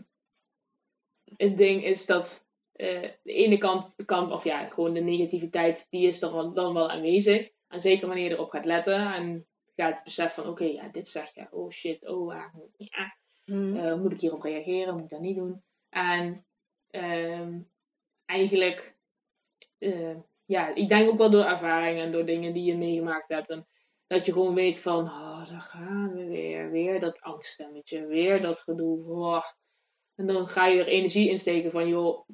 [1.36, 2.45] het ding is dat
[2.76, 6.89] uh, de ene kant, kant, of ja, gewoon de negativiteit, die is er dan wel
[6.89, 7.49] aanwezig.
[7.68, 11.08] En zeker wanneer je erop gaat letten en gaat het besef van, oké, ja, dit
[11.08, 12.45] zeg je, oh shit, oh, uh,
[12.78, 15.64] ja, uh, moet ik hierop reageren, moet ik dat niet doen?
[15.89, 16.45] En
[16.94, 17.60] ehm,
[18.26, 18.96] eigenlijk,
[19.78, 20.16] eh,
[20.46, 23.62] ja, ik denk ook wel door ervaring en door dingen die je meegemaakt hebt.
[24.08, 28.60] Dat je gewoon weet van, oh, daar gaan we weer, weer dat angststemmetje, weer dat
[28.60, 29.44] gedoe.
[30.16, 32.28] En dan ga je er energie in steken van, joh,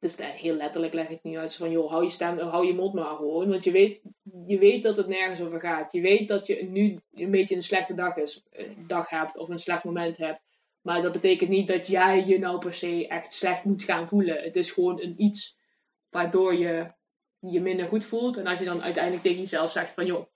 [0.00, 1.56] dus heel letterlijk leg ik het niet uit.
[1.56, 3.48] Van joh, hou je stem, hou je mond maar gewoon.
[3.48, 4.00] Want je weet,
[4.46, 5.92] je weet dat het nergens over gaat.
[5.92, 9.48] Je weet dat je nu een beetje een slechte dag, is, eh, dag hebt of
[9.48, 10.40] een slecht moment hebt.
[10.88, 14.42] Maar dat betekent niet dat jij je nou per se echt slecht moet gaan voelen.
[14.42, 15.58] Het is gewoon een iets
[16.10, 16.92] waardoor je
[17.38, 18.36] je minder goed voelt.
[18.36, 20.26] En als je dan uiteindelijk tegen jezelf zegt van joh,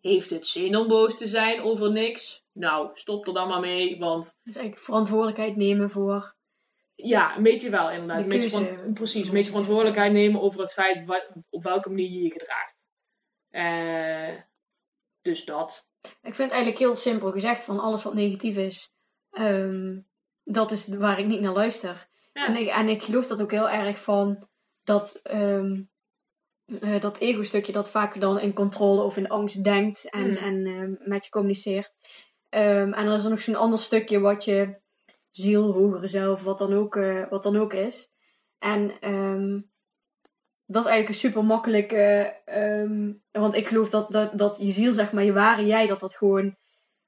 [0.00, 2.44] heeft het zin om boos te zijn over niks?
[2.52, 4.38] Nou, stop er dan maar mee, want...
[4.42, 6.34] Dus eigenlijk verantwoordelijkheid nemen voor
[6.94, 8.22] ja, een beetje wel inderdaad.
[8.22, 12.10] Een beetje van, precies, een beetje verantwoordelijkheid nemen over het feit wat, op welke manier
[12.10, 12.76] je je gedraagt.
[13.50, 14.40] Uh,
[15.20, 15.86] dus dat.
[16.02, 18.91] Ik vind het eigenlijk heel simpel gezegd van alles wat negatief is.
[19.38, 20.06] Um,
[20.44, 22.08] dat is waar ik niet naar luister.
[22.32, 24.48] En, ik, en ik geloof dat ook heel erg van
[24.82, 25.90] dat, um,
[26.66, 30.36] uh, dat ego-stukje dat vaak dan in controle of in angst denkt en, mm.
[30.36, 31.92] en uh, met je communiceert.
[32.50, 34.80] Um, en er is dan nog zo'n ander stukje wat je
[35.30, 38.10] ziel, hogere zelf, wat dan ook, uh, wat dan ook is.
[38.58, 39.70] En um,
[40.66, 42.34] dat is eigenlijk een super makkelijke.
[43.30, 46.14] Want ik geloof dat, dat, dat je ziel, zeg maar, je ware jij, dat dat
[46.14, 46.56] gewoon.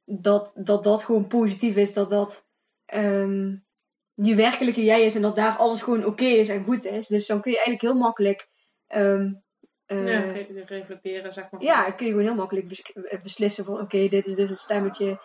[0.05, 1.93] Dat dat, dat gewoon positief is.
[1.93, 2.47] Dat dat
[2.95, 3.65] um,
[4.15, 5.15] je werkelijke jij is.
[5.15, 7.07] En dat daar alles gewoon oké is en goed is.
[7.07, 8.49] Dus dan kun je eigenlijk heel makkelijk.
[8.89, 9.43] Um,
[9.87, 10.33] uh, ja,
[10.67, 11.63] reflecteren, zeg maar.
[11.63, 15.21] Ja, kun je gewoon heel makkelijk beslissen van oké, dit is dus het stemmetje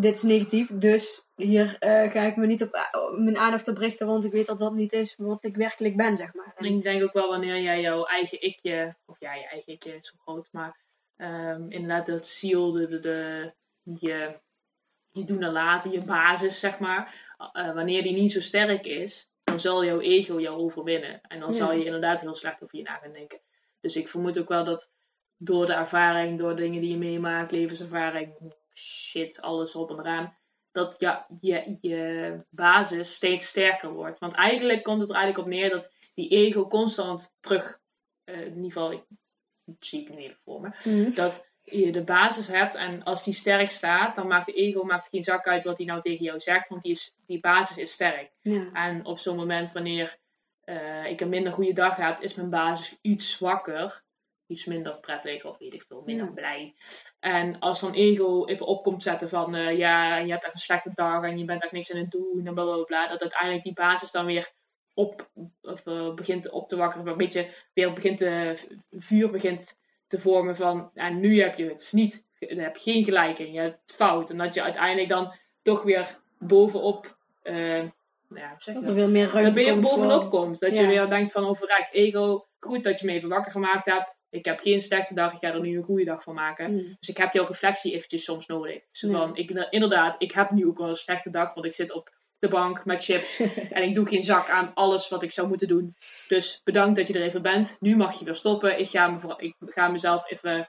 [0.00, 4.06] dit is negatief, dus hier uh, ga ik me niet op mijn aandacht op richten,
[4.06, 6.52] want ik weet dat dat niet is wat ik werkelijk ben, zeg maar.
[6.56, 9.94] En ik denk ook wel wanneer jij jouw eigen ikje, of ja, je eigen ikje
[9.94, 10.80] is zo groot, maar
[11.16, 13.52] um, inderdaad dat ziel, de, de, de,
[14.00, 14.38] je,
[15.10, 17.14] je doen en laten, je basis, zeg maar,
[17.52, 21.20] uh, wanneer die niet zo sterk is, dan zal jouw ego jou overwinnen.
[21.20, 23.40] En dan zal je inderdaad heel slecht over je na gaan denken.
[23.80, 24.92] Dus ik vermoed ook wel dat
[25.36, 30.36] door de ervaring, door dingen die je meemaakt, levenservaring, shit, alles op en eraan.
[30.72, 34.18] Dat ja, je, je basis steeds sterker wordt.
[34.18, 37.80] Want eigenlijk komt het er eigenlijk op neer dat die ego constant terug,
[38.24, 39.04] uh, in ieder geval, ik,
[39.78, 41.14] zie ik nu even voor me, mhm.
[41.14, 45.08] dat je de basis hebt en als die sterk staat, dan maakt de ego maakt
[45.08, 47.92] geen zak uit wat hij nou tegen jou zegt, want die, is, die basis is
[47.92, 48.30] sterk.
[48.40, 48.70] Ja.
[48.72, 50.18] En op zo'n moment wanneer
[50.64, 54.02] uh, ik een minder goede dag heb, is mijn basis iets zwakker
[54.48, 56.74] iets minder prettig of weet ik veel, minder blij.
[57.20, 60.90] En als dan ego even opkomt zetten van uh, ja, je hebt echt een slechte
[60.94, 63.62] dag en je bent echt niks aan het doen en bla bla bla, dat uiteindelijk
[63.62, 64.52] die basis dan weer
[64.94, 68.58] op of, uh, begint op te wakkeren, een beetje weer begint te,
[68.90, 69.78] vuur begint
[70.08, 73.60] te vormen van en nu heb je het niet, je hebt geen gelijk in, je
[73.60, 74.30] hebt het fout.
[74.30, 77.82] En dat je uiteindelijk dan toch weer bovenop uh,
[78.34, 80.60] ja, zeg dat er weer meer ruimte dat je weer bovenop komt.
[80.60, 84.16] Dat je weer denkt van overrijk ego, goed dat je me even wakker gemaakt hebt
[84.30, 86.70] ik heb geen slechte dag, ik ga er nu een goede dag van maken.
[86.70, 86.96] Mm.
[86.98, 88.82] Dus ik heb jouw reflectie eventjes soms nodig.
[88.90, 91.92] Dus van, ik, inderdaad, ik heb nu ook wel een slechte dag, want ik zit
[91.92, 95.48] op de bank met chips en ik doe geen zak aan alles wat ik zou
[95.48, 95.96] moeten doen.
[96.28, 97.76] Dus bedankt dat je er even bent.
[97.80, 98.78] Nu mag je weer stoppen.
[98.78, 100.68] Ik ga, me, ik ga mezelf even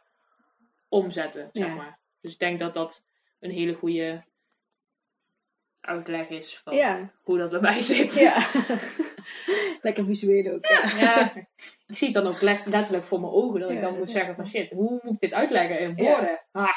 [0.87, 1.99] omzetten, zeg maar.
[2.21, 3.03] Dus ik denk dat dat
[3.39, 4.23] een hele goede
[5.81, 8.19] uitleg is van hoe dat bij mij zit.
[8.19, 8.49] Ja.
[9.81, 10.65] Lekker visueel ook.
[10.65, 11.35] Ja.
[11.87, 13.59] ik zie het dan ook letterlijk voor mijn ogen.
[13.59, 16.41] Dat ik dan moet zeggen van shit, hoe moet ik dit uitleggen in woorden?
[16.51, 16.75] Ah.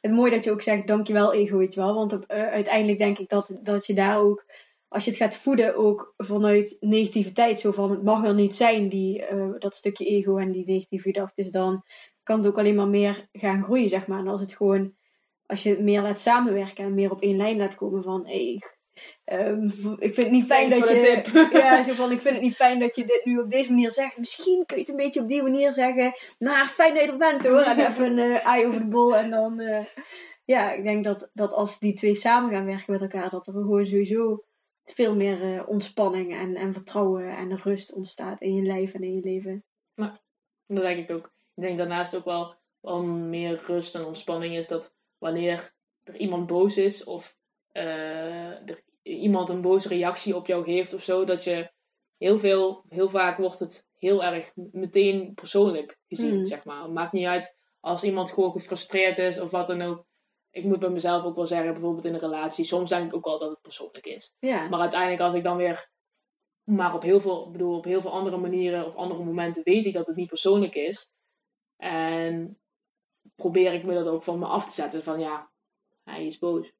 [0.00, 1.94] Het mooie dat je ook zegt dankjewel ego, je wel.
[1.94, 4.44] Want op, uh, uiteindelijk denk ik dat, dat je daar ook,
[4.88, 7.60] als je het gaat voeden, ook vanuit negativiteit.
[7.60, 11.08] Zo van, het mag er niet zijn, die, uh, dat stukje ego en die negatieve
[11.08, 11.52] gedachten.
[11.52, 11.84] Dan
[12.22, 14.18] kan het ook alleen maar meer gaan groeien, zeg maar.
[14.18, 14.94] En als het gewoon,
[15.46, 18.58] als je meer laat samenwerken en meer op één lijn laat komen van, hé,
[19.24, 19.64] ehm,
[19.98, 21.20] ik vind het niet fijn Thanks dat je...
[21.22, 21.52] tip.
[21.62, 23.90] Ja, zo van, ik vind het niet fijn dat je dit nu op deze manier
[23.90, 24.18] zegt.
[24.18, 26.14] Misschien kun je het een beetje op die manier zeggen.
[26.38, 27.60] Maar fijn dat je er bent hoor.
[27.60, 29.16] En even een eye over de bol.
[29.16, 29.86] En dan, eh,
[30.44, 33.52] ja, ik denk dat, dat als die twee samen gaan werken met elkaar, dat er
[33.52, 34.44] gewoon sowieso
[34.84, 39.14] veel meer eh, ontspanning en, en vertrouwen en rust ontstaat in je lijf en in
[39.14, 39.64] je leven.
[40.66, 41.32] Dat denk ik ook.
[41.54, 45.74] Ik denk daarnaast ook wel, wel meer rust en ontspanning is dat wanneer
[46.04, 47.36] er iemand boos is of
[47.72, 51.72] er iemand een boze reactie op jou geeft of zo, dat je
[52.16, 56.46] heel veel, heel vaak wordt het heel erg meteen persoonlijk gezien, Mm.
[56.46, 56.82] zeg maar.
[56.82, 60.04] Het maakt niet uit als iemand gewoon gefrustreerd is of wat dan ook.
[60.50, 63.24] Ik moet bij mezelf ook wel zeggen, bijvoorbeeld in een relatie, soms denk ik ook
[63.24, 64.34] wel dat het persoonlijk is.
[64.38, 65.90] Ja, Maar uiteindelijk als ik dan weer,
[66.64, 69.94] maar op heel veel, bedoel, op heel veel andere manieren of andere momenten weet ik
[69.94, 71.10] dat het niet persoonlijk is.
[71.76, 72.58] En
[73.34, 75.02] probeer ik me dat ook van me af te zetten.
[75.02, 75.50] Van ja,
[76.04, 76.72] hij is boos.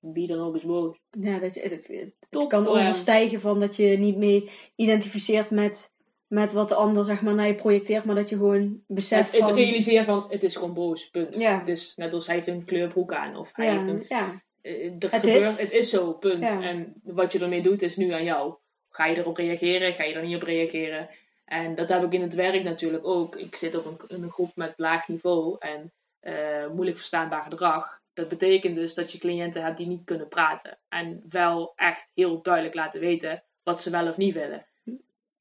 [0.00, 0.96] Wie dan ook is boos.
[1.10, 5.92] ja dat, het, het, het Top kan overstijgen van dat je niet mee identificeert met,
[6.26, 9.40] met wat de ander zeg maar, naar je projecteert, maar dat je gewoon beseft Het,
[9.40, 9.58] het van...
[9.58, 11.36] realiseer van, het is gewoon boos, punt.
[11.36, 11.58] Ja.
[11.58, 13.36] Het is net als hij heeft een kleurbroek aan.
[13.36, 14.04] Of hij heeft een...
[14.08, 15.60] ja, eh, er Het gebeurt, is.
[15.60, 16.42] het is zo, punt.
[16.42, 16.62] Ja.
[16.62, 18.54] En wat je ermee doet is nu aan jou.
[18.90, 19.94] Ga je erop reageren?
[19.94, 21.08] Ga je er niet op reageren?
[21.44, 23.36] En dat heb ik in het werk natuurlijk ook.
[23.36, 27.97] Ik zit op een, in een groep met laag niveau en eh, moeilijk verstaanbaar gedrag.
[28.18, 30.78] Dat betekent dus dat je cliënten hebt die niet kunnen praten.
[30.88, 34.66] En wel echt heel duidelijk laten weten wat ze wel of niet willen.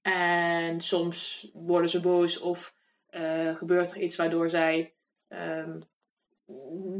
[0.02, 2.74] En soms worden ze boos of
[3.10, 4.94] eh, gebeurt er iets waardoor zij
[5.28, 5.80] ehm,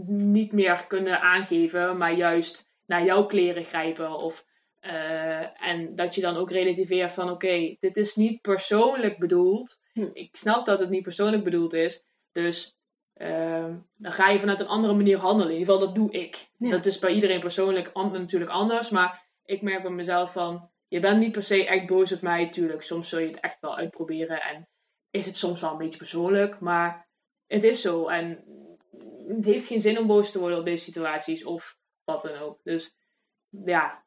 [0.08, 4.12] niet meer kunnen aangeven, maar juist naar jouw kleren grijpen.
[4.12, 4.46] Of,
[4.80, 9.82] eh, en dat je dan ook relativeert van oké, dit is niet persoonlijk bedoeld.
[9.94, 10.10] Hm.
[10.14, 12.04] Ik snap dat het niet persoonlijk bedoeld is.
[12.32, 12.77] Dus
[13.18, 15.54] ehm, dan ga je vanuit een andere manier handelen.
[15.54, 16.50] In ieder geval, dat doe ik.
[16.58, 16.70] Ja.
[16.70, 18.90] Dat is bij iedereen persoonlijk an- natuurlijk anders.
[18.90, 22.50] Maar ik merk bij mezelf van, je bent niet per se echt boos op mij.
[22.50, 24.42] Tuurlijk, soms zul je het echt wel uitproberen.
[24.42, 24.68] En
[25.10, 26.60] is het soms wel een beetje persoonlijk.
[26.60, 27.08] Maar
[27.48, 28.08] het is zo.
[28.08, 28.44] En
[29.28, 31.44] het heeft geen zin om boos te worden op deze situaties.
[31.44, 32.60] Of wat dan ook.
[32.64, 32.96] Dus
[33.66, 34.06] ja,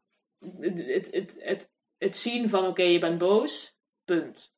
[0.58, 3.74] het, het, het, het, het zien van oké, je bent boos.
[4.04, 4.54] Punt.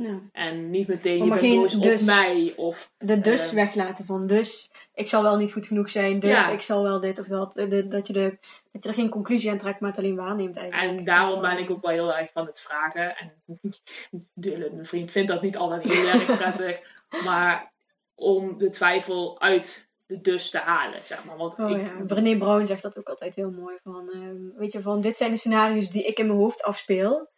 [0.00, 0.20] Ja.
[0.32, 2.00] En niet meteen, je bent boos dus.
[2.00, 2.52] op mij.
[2.56, 3.54] Of De dus Eh.
[3.54, 6.48] weglaten van dus ik zal wel niet goed genoeg zijn, dus Ja.
[6.50, 7.56] ik zal wel dit of dat.
[7.56, 8.38] Eh, de- dat, je de,
[8.72, 10.98] dat je er geen conclusie aan trekt, maar het alleen waarneemt eigenlijk.
[10.98, 13.16] En daarom ben ik ook wel heel erg van het vragen.
[13.16, 13.32] En
[14.74, 16.80] mijn vriend, vindt dat niet altijd heel erg prettig.
[17.24, 17.72] Maar
[18.14, 21.36] om de twijfel uit de dus te halen, zeg maar.
[21.36, 23.76] Want Oh ik, ja, Brené Brown zegt dat ook altijd heel mooi.
[23.82, 27.28] Van, ehm, weet je, van dit zijn de scenario's die ik in mijn hoofd afspeel.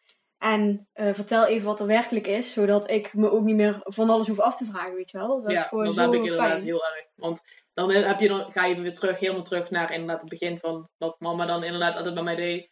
[0.40, 4.10] En eh, vertel even wat er werkelijk is, zodat ik me ook niet meer van
[4.10, 5.42] alles hoef af te vragen, weet je wel.
[5.42, 6.62] Dat is ja, gewoon dat zo heb ik inderdaad fijn.
[6.62, 7.06] heel erg.
[7.14, 7.40] Want
[7.74, 10.88] dan, heb je dan ga je weer terug, helemaal terug naar inderdaad het begin van
[10.96, 12.70] wat mama dan inderdaad altijd bij mij deed.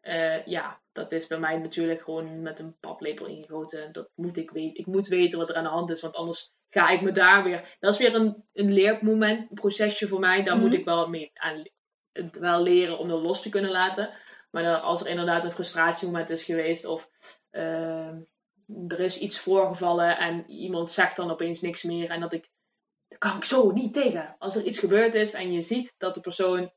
[0.00, 3.92] Eh, ja, dat is bij mij natuurlijk gewoon met een paplepel ingegoten.
[3.92, 4.78] Dat moet ik weten.
[4.80, 7.44] Ik moet weten wat er aan de hand is, want anders ga ik me daar
[7.44, 7.76] weer.
[7.80, 10.42] Dat is weer een, een leermoment, een procesje voor mij.
[10.42, 10.64] Daar Mhm.
[10.64, 11.62] moet ik wel mee aan
[12.32, 14.10] wel leren om dat los te kunnen laten.
[14.54, 17.10] Maar dan, als er inderdaad een frustratiemoment is geweest of
[17.50, 18.20] ehm,
[18.88, 22.48] er is iets voorgevallen en iemand zegt dan opeens niks meer en dat ik
[23.08, 24.36] dat kan ik zo niet tegen.
[24.38, 26.72] Als er iets gebeurd is en je ziet dat de persoon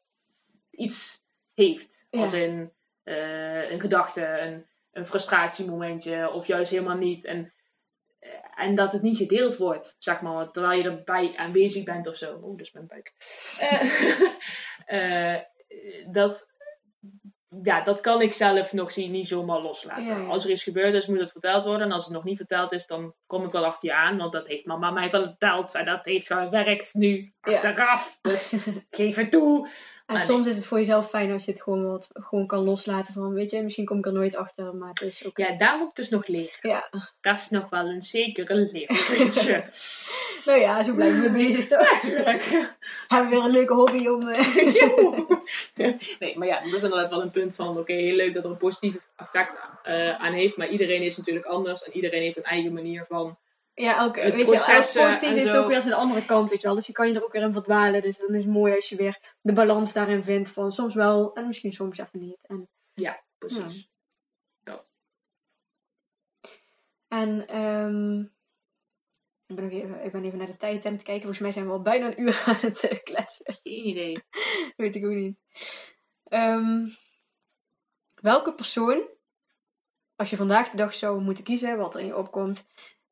[0.72, 1.24] iets
[1.54, 2.06] heeft.
[2.10, 2.22] Ja.
[2.22, 2.74] Als in
[3.04, 7.26] eh, een gedachte, een, een frustratiemomentje of juist helemaal niet.
[7.26, 7.54] En,
[8.56, 12.40] en dat het niet gedeeld wordt, zeg maar, terwijl je erbij aanwezig bent of zo.
[12.44, 13.14] Oeh, dat is mijn buik.
[13.60, 14.22] Eh,
[15.36, 15.42] eh,
[16.12, 16.56] dat,
[17.64, 20.06] ja, dat kan ik zelf nog zien, niet zomaar loslaten.
[20.06, 20.26] Ja, ja.
[20.28, 21.88] Als er iets gebeurd is, moet het verteld worden.
[21.88, 24.18] En als het nog niet verteld is, dan kom ik wel achter je aan.
[24.18, 25.74] Want dat heeft mama mij verteld.
[25.76, 27.54] En dat heeft gewerkt nu Ja.
[27.54, 28.18] achteraf.
[28.22, 28.54] Dus
[28.90, 29.70] geef het toe.
[30.08, 32.64] En Maar soms is het voor jezelf fijn als je het gewoon, wat, gewoon kan
[32.64, 35.38] loslaten van, weet je, misschien kom ik er nooit achter, maar het is ook...
[35.38, 36.60] Ja, daar moet ik dus nog leren.
[36.62, 36.90] Ja.
[37.22, 39.64] Dat is nog wel een zekere leerpuntje.
[40.46, 41.92] Nou ja, zo blijven we bezig toch?
[41.92, 42.42] Natuurlijk.
[43.08, 44.28] Hebben we weer een leuke hobby om...
[44.28, 44.56] eh,
[46.20, 48.50] nee, maar ja, dat is inderdaad wel een punt van, oké, heel leuk dat er
[48.50, 49.52] een positief effect
[49.84, 50.58] eh, aan heeft.
[50.58, 51.84] Maar iedereen is natuurlijk anders.
[51.84, 53.38] En iedereen heeft een eigen manier van
[53.80, 56.68] Ja, elke, Het weet je, elk positief heeft ook weer zijn andere kant, weet je
[56.68, 56.76] wel.
[56.76, 58.02] Dus je kan je er ook weer in verdwalen.
[58.02, 61.34] Dus dan is het mooi als je weer de balans daarin vindt van soms wel
[61.34, 62.40] en misschien soms even niet.
[62.42, 62.70] En,
[63.38, 63.90] precies.
[64.64, 64.92] Dat.
[67.08, 68.20] en ehm,
[69.46, 71.22] ik, ben even, ik ben even naar de tijd aan het kijken.
[71.22, 73.54] Volgens mij zijn we al bijna een uur aan het eh, kletsen.
[73.54, 74.24] Geen idee.
[74.76, 75.40] Weet ik ook niet.
[76.24, 76.88] Ehm,
[78.14, 79.08] welke persoon,
[80.16, 82.66] als je vandaag de dag zou moeten kiezen, wat er in je opkomt,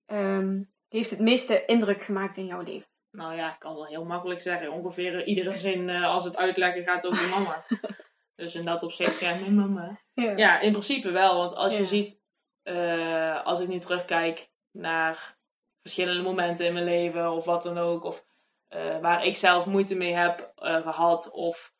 [0.05, 2.89] ehm, heeft het meeste indruk gemaakt in jouw leven?
[3.11, 4.71] Nou ja, ik kan wel heel makkelijk zeggen.
[4.71, 7.65] Ongeveer iedere zin uh, als het uitleggen gaat over mama.
[8.35, 9.99] dus in dat opzicht, ja, mijn mama.
[10.13, 10.31] Ja.
[10.31, 11.37] ja, in principe wel.
[11.37, 12.19] Want als je ziet,
[12.63, 15.37] uh, als ik nu terugkijk naar
[15.81, 18.03] verschillende momenten in mijn leven of wat dan ook.
[18.03, 18.25] Of
[18.69, 21.31] uh, waar ik zelf moeite mee heb gehad.
[21.31, 21.73] Of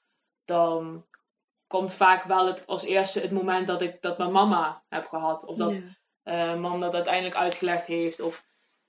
[0.45, 1.05] dan
[1.67, 5.45] komt vaak wel het, als eerste het moment dat ik dat mijn mama heb gehad.
[5.45, 5.81] Of dat ja.
[6.59, 8.19] Mam dat uiteindelijk uitgelegd heeft.
[8.19, 8.43] Of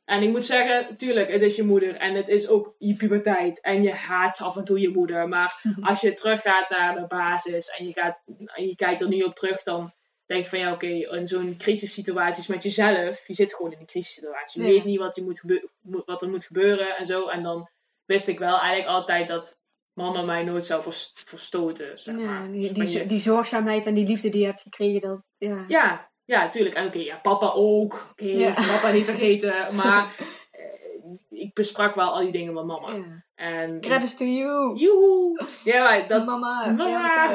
[0.07, 3.61] en ik moet zeggen, tuurlijk, het is je moeder en het is ook je puberteit.
[3.61, 5.29] En je haat af en toe je moeder.
[5.29, 8.23] Maar als je teruggaat naar de basis en je, gaat,
[8.55, 9.93] en je kijkt er nu op terug, dan
[10.27, 13.27] denk je van ja, oké, in zo'n crisissituatie is met jezelf.
[13.27, 14.63] Je zit gewoon in een crisissituatie.
[14.63, 15.65] Je weet niet wat, je moet
[16.07, 17.29] wat er moet gebeuren en zo.
[17.29, 17.71] En dan
[18.05, 19.59] wist ik wel eigenlijk altijd dat
[19.93, 20.83] mama mij nooit zou
[21.15, 21.99] verstoten.
[21.99, 22.25] Zeg maar.
[22.25, 25.65] Ja, die, die, die, zorgzaamheid en die liefde die je hebt gekregen, dat, ja.
[25.69, 26.75] ja, ja, tuurlijk.
[26.75, 28.07] En oké, ja, papa ook.
[28.11, 29.55] Oké, papa niet vergeten.
[29.75, 30.17] Maar
[30.51, 32.95] eh, ik besprak wel al die dingen met mama.
[32.95, 33.25] Ja.
[33.35, 34.79] En, Credits to you.
[34.79, 35.47] Joehoe.
[35.65, 36.27] Ja, maar dat...
[36.27, 36.71] Mama.
[36.71, 37.29] Mama.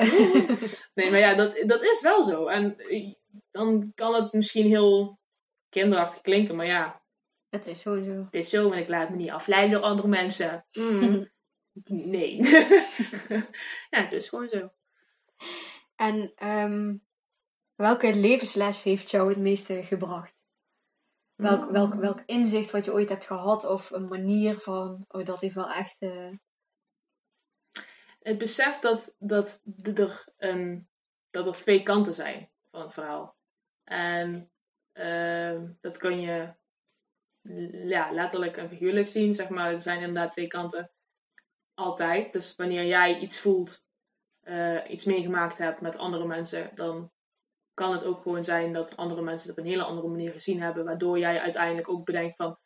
[0.95, 2.45] nee, maar ja, dat, dat is wel zo.
[2.45, 3.13] En eh,
[3.51, 5.19] dan kan het misschien heel
[5.69, 7.01] kinderachtig klinken, maar ja.
[7.49, 7.95] Het is zo.
[7.95, 10.65] Het is zo en ik laat me niet afleiden door andere mensen.
[10.71, 11.29] Mm.
[12.15, 12.37] nee.
[13.89, 14.71] ja, het is gewoon zo.
[15.95, 17.03] En um,
[17.81, 20.33] Welke levensles heeft jou het meeste gebracht?
[21.35, 25.39] Welk, welk, welk inzicht wat je ooit hebt gehad of een manier van, oh dat
[25.39, 25.95] heeft wel echt...
[25.99, 26.33] Uh...
[28.19, 29.61] Het besef dat, dat,
[29.93, 30.89] er, een,
[31.29, 33.35] dat er twee kanten zijn van het verhaal.
[33.83, 34.51] En
[34.93, 36.53] uh, dat kun je
[37.87, 39.73] ja, letterlijk en figuurlijk zien, zeg maar.
[39.73, 40.91] Er zijn inderdaad twee kanten.
[41.73, 42.33] Altijd.
[42.33, 43.83] Dus wanneer jij iets voelt,
[44.43, 47.11] uh, iets meegemaakt hebt met andere mensen, dan
[47.73, 50.61] kan het ook gewoon zijn dat andere mensen het op een hele andere manier gezien
[50.61, 50.85] hebben.
[50.85, 52.57] Waardoor jij uiteindelijk ook bedenkt van,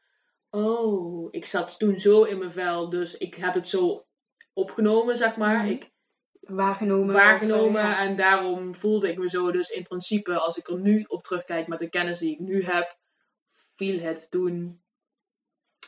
[0.49, 4.06] oh, ik zat toen zo in mijn vel, dus ik heb het zo
[4.53, 5.58] opgenomen, zeg maar.
[5.58, 5.68] Mhm.
[5.68, 5.91] Ik,
[6.39, 7.14] waargenomen.
[7.14, 9.51] Waargenomen of, en daarom voelde ik me zo.
[9.51, 12.64] Dus in principe, als ik er nu op terugkijk met de kennis die ik nu
[12.64, 12.97] heb,
[13.76, 14.84] viel het toen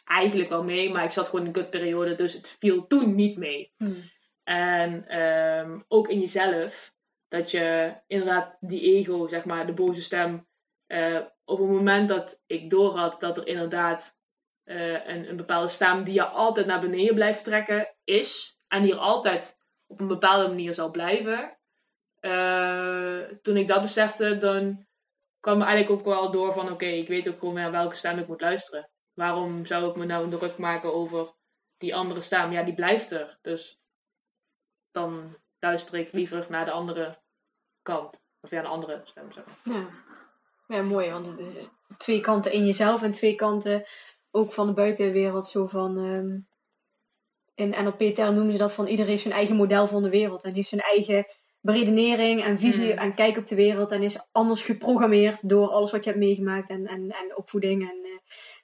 [0.05, 0.91] eigenlijk wel mee.
[0.91, 3.73] Maar ik zat gewoon in een kutperiode, dus het viel toen niet mee.
[3.77, 4.01] Mhm.
[4.43, 6.95] En um, ook in jezelf
[7.27, 10.47] dat je inderdaad die ego, zeg maar, de boze stem,
[10.87, 14.17] uh, op het moment dat ik doorhad dat er inderdaad
[14.65, 18.91] uh, een, een bepaalde stem die je altijd naar beneden blijft trekken is, en die
[18.91, 21.57] er altijd op een bepaalde manier zal blijven,
[22.21, 24.85] uh, toen ik dat besefte, dan
[25.39, 28.19] kwam me eigenlijk ook wel door van oké, ik weet ook gewoon naar welke stem
[28.19, 28.89] ik moet luisteren.
[29.13, 31.33] Waarom zou ik me nou druk maken over
[31.77, 32.51] die andere stem?
[32.51, 33.37] Ja, die blijft er.
[33.41, 33.79] Dus
[34.91, 37.17] dan luister ik liever naar de andere
[37.81, 38.21] kant.
[38.41, 39.75] Of ja, een andere stem, zeg maar.
[39.75, 39.89] Ja.
[40.67, 43.87] ja, mooi, want het is twee kanten in jezelf en twee kanten
[44.31, 45.45] ook van de buitenwereld.
[45.45, 46.47] Zo van, um,
[47.55, 50.43] in NLP-term noemen ze dat van iedereen heeft zijn eigen model van de wereld.
[50.43, 51.25] En heeft zijn eigen
[51.61, 52.97] beredenering en visie mm.
[52.97, 53.91] en kijk op de wereld.
[53.91, 57.97] En is anders geprogrammeerd door alles wat je hebt meegemaakt en, en, en opvoeding en
[58.05, 58.17] uh,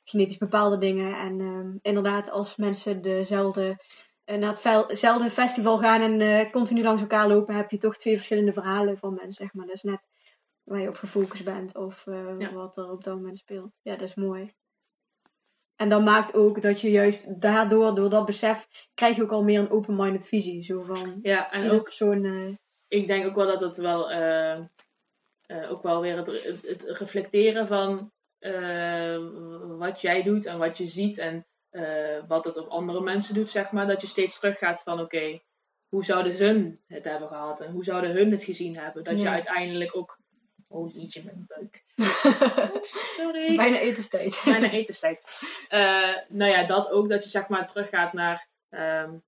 [0.04, 1.16] genetisch bepaalde dingen.
[1.16, 3.84] En um, inderdaad, als mensen dezelfde
[4.26, 8.54] naar hetzelfde festival gaan en uh, continu langs elkaar lopen, heb je toch twee verschillende
[8.54, 9.66] verhalen van mensen, zeg maar.
[9.66, 10.02] Dat is net
[10.64, 13.72] waar je op gefocust bent of uh, wat er op dat moment speelt.
[13.82, 14.54] Ja, dat is mooi.
[15.76, 19.44] En dat maakt ook dat je juist daardoor, door dat besef, krijg je ook al
[19.44, 20.64] meer een open-minded visie.
[20.64, 22.58] Zo van, ja, en ook zo'n...
[22.88, 24.12] ik denk ook wel dat het wel,
[25.70, 28.12] ook wel weer het, het, het reflecteren van
[29.78, 33.50] wat jij doet en wat je ziet en uh, wat het op andere mensen doet,
[33.50, 33.88] zeg maar.
[33.88, 35.40] Dat je steeds teruggaat van oké,
[35.90, 39.04] hoe zouden ze het hebben gehad en hoe zouden hun het gezien hebben?
[39.04, 40.22] Dat je uiteindelijk ook.
[40.68, 41.84] Oh, liedje met een buik.
[43.18, 43.56] sorry.
[43.56, 44.42] Bijna etenstijd.
[44.46, 45.22] Bijna etenstijd.
[45.70, 48.48] Uh, nou ja, dat ook, dat je zeg maar teruggaat naar.
[48.70, 49.24] Um,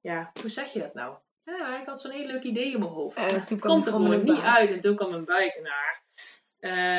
[0.00, 1.16] ja, hoe zeg je dat nou?
[1.44, 3.18] Ja, ik had zo'n heel leuk idee in mijn hoofd.
[3.18, 6.02] Uh, toen komt er gewoon niet uit en toen kwam mijn buik naar.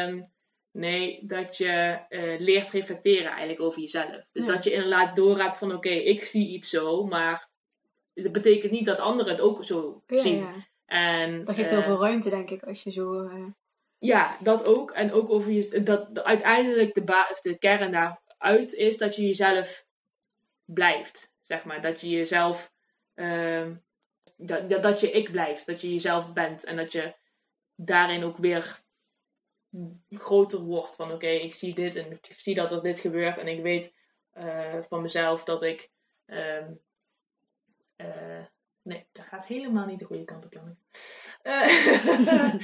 [0.08, 0.32] Um,
[0.72, 4.26] Nee, dat je uh, leert reflecteren eigenlijk over jezelf.
[4.32, 7.50] Dus dat je inderdaad doorraakt van oké, ik zie iets zo, maar
[8.14, 10.38] dat betekent niet dat anderen het ook zo zien.
[10.38, 10.54] Ja.
[10.86, 13.24] En, dat geeft heel eh, veel ruimte, denk ik, als je zo.
[13.24, 13.46] Uh...
[13.98, 14.92] Ja, dat ook.
[14.92, 19.86] En ook over je, dat uiteindelijk de, ba de kern daaruit is dat je jezelf
[20.66, 21.34] blijft.
[21.42, 21.82] Zeg maar.
[21.82, 22.72] Dat je jezelf.
[23.14, 23.74] Ehm,
[24.38, 25.66] dat, dat je ik blijft.
[25.66, 26.64] Dat je jezelf bent.
[26.64, 27.14] En dat je
[27.76, 28.82] daarin ook weer
[30.10, 30.96] groter wordt.
[30.96, 33.38] Van oké, ik zie dit en ik zie dat er dit gebeurt.
[33.38, 33.94] En ik weet
[34.38, 35.90] uh, van mezelf dat ik.
[36.26, 36.80] Um,
[37.98, 38.46] uh,
[38.82, 40.76] nee, dat gaat helemaal niet de goede kant op, Janne.
[41.44, 42.62] Uh,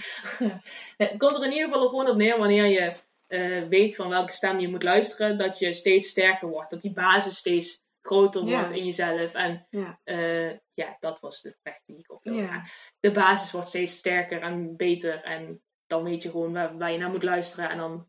[1.08, 2.96] het komt er in ieder geval gewoon op neer wanneer je
[3.28, 6.70] eh, weet van welke stem je moet luisteren, dat je steeds sterker wordt.
[6.70, 8.60] Dat die basis steeds groter Ja.
[8.60, 9.34] wordt in jezelf.
[9.34, 10.00] En Ja.
[10.04, 12.64] eh, ja, dat was de weg die ik op wilde Ja.
[13.00, 15.24] De basis wordt steeds sterker en beter.
[15.24, 17.70] En dan weet je gewoon waar, waar je naar moet luisteren.
[17.70, 18.08] En dan,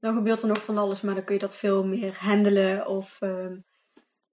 [0.00, 3.16] Dan gebeurt er nog van alles, maar dan kun je dat veel meer handelen of
[3.20, 3.56] ehm,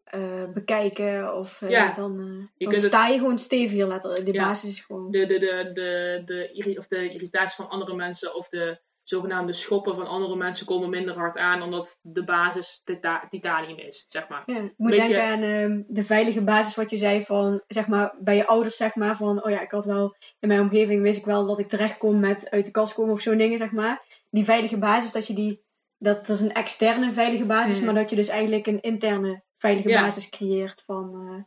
[0.03, 1.35] eh, bekijken.
[1.35, 1.93] Of eh, Ja.
[1.93, 4.25] dan, eh, Je dan kunt het- sta je gewoon steviger letterlijk.
[4.25, 4.43] De Ja.
[4.43, 5.11] basis is gewoon...
[5.11, 8.79] de, de, de, de, de, of de irritatie van andere mensen of de
[9.09, 14.05] zogenaamde schoppen van andere mensen komen minder hard aan, omdat de basis tita- titanium is,
[14.09, 14.43] zeg maar.
[14.45, 17.87] Ja, ik moet Weet denken aan ehm, de veilige basis wat je zei van, zeg
[17.87, 21.01] maar, bij je ouders, zeg maar, van, oh ja, ik had wel, in mijn omgeving
[21.01, 23.57] wist ik wel dat ik terecht kom met uit de kast komen of zo'n dingen,
[23.57, 24.05] zeg maar.
[24.29, 25.63] Die veilige basis, dat je die,
[25.97, 30.01] dat is een externe veilige basis, maar dat je dus eigenlijk een interne veilige Ja.
[30.01, 31.43] basis creëert van eh,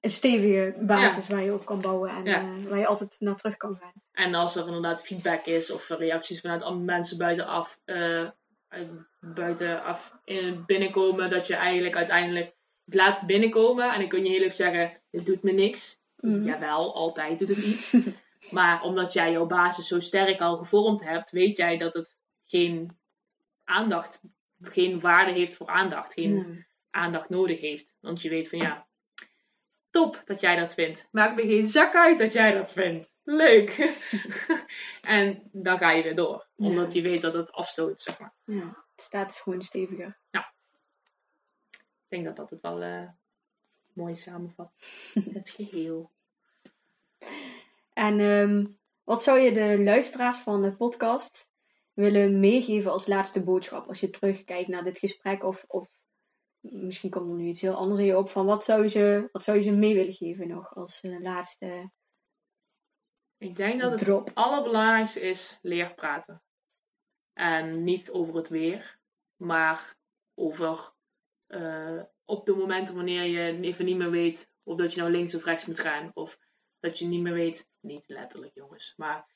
[0.00, 2.40] een stevige basis waar je op kan bouwen en Ja.
[2.40, 3.92] eh, waar je altijd naar terug kan gaan.
[4.12, 8.28] En als er inderdaad feedback is of reacties vanuit andere mensen buitenaf, eh,
[8.68, 8.90] uit-
[9.20, 13.92] buitenaf in binnenkomen, dat je eigenlijk uiteindelijk het laat binnenkomen.
[13.92, 15.98] En dan kun je heel erg zeggen, dit doet me niks.
[16.16, 16.42] Mhm.
[16.44, 17.96] Jawel, altijd doet het iets.
[18.50, 22.98] maar omdat jij jouw basis zo sterk al gevormd hebt, weet jij dat het geen
[23.64, 24.20] aandacht,
[24.62, 26.12] geen waarde heeft voor aandacht.
[26.12, 27.94] Geen aandacht nodig heeft.
[28.00, 28.86] Want je weet van ja,
[29.90, 31.08] top dat jij dat vindt.
[31.10, 33.14] Maakt me geen zak uit dat jij dat vindt.
[33.22, 33.98] Leuk.
[35.02, 36.46] en dan ga je weer door.
[36.56, 38.34] Omdat je weet dat het afstoot, zeg maar.
[38.44, 40.18] Ja, het staat gewoon steviger.
[42.10, 43.08] Ik denk dat dat het wel eh,
[43.92, 44.72] mooi samenvat.
[45.32, 46.10] Het geheel.
[47.92, 48.66] En ehm,
[49.04, 51.48] wat zou je de luisteraars van de podcast
[51.92, 53.88] willen meegeven als laatste boodschap?
[53.88, 55.99] Als je terugkijkt naar dit gesprek of, of
[56.60, 58.30] misschien komt er nu iets heel anders in je op.
[58.30, 61.20] Van wat zou je ze, wat zou je ze mee willen geven nog als eh,
[61.20, 61.90] laatste
[63.38, 64.30] Ik denk dat het drop?
[64.34, 66.42] allerbelangrijkste is leer praten.
[67.32, 68.98] En niet over het weer,
[69.36, 69.96] maar
[70.34, 70.92] over
[71.46, 75.34] eh, op de momenten wanneer je even niet meer weet of dat je nou links
[75.34, 76.10] of rechts moet gaan.
[76.14, 76.38] Of
[76.80, 79.28] dat je niet meer weet, niet letterlijk jongens, maar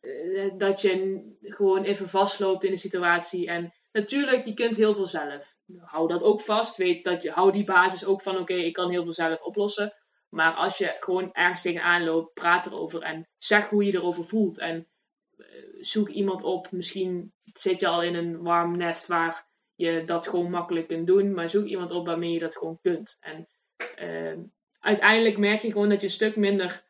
[0.00, 3.46] eh, dat je gewoon even vastloopt in de situatie.
[3.46, 5.54] En natuurlijk, je kunt heel veel zelf.
[5.80, 6.76] Hou dat ook vast.
[6.76, 9.94] Weet dat je, hou die basis ook van, oké, ik kan heel veel zelf oplossen.
[10.28, 14.58] Maar als je gewoon ergens tegenaan loopt, praat erover en zeg hoe je erover voelt.
[14.58, 14.88] En
[15.36, 15.46] eh,
[15.80, 16.70] zoek iemand op.
[16.70, 21.34] Misschien zit je al in een warm nest waar je dat gewoon makkelijk kunt doen.
[21.34, 23.16] Maar zoek iemand op waarmee je dat gewoon kunt.
[23.20, 23.48] En
[23.96, 24.38] eh,
[24.80, 26.84] uiteindelijk merk je gewoon dat je een stuk minder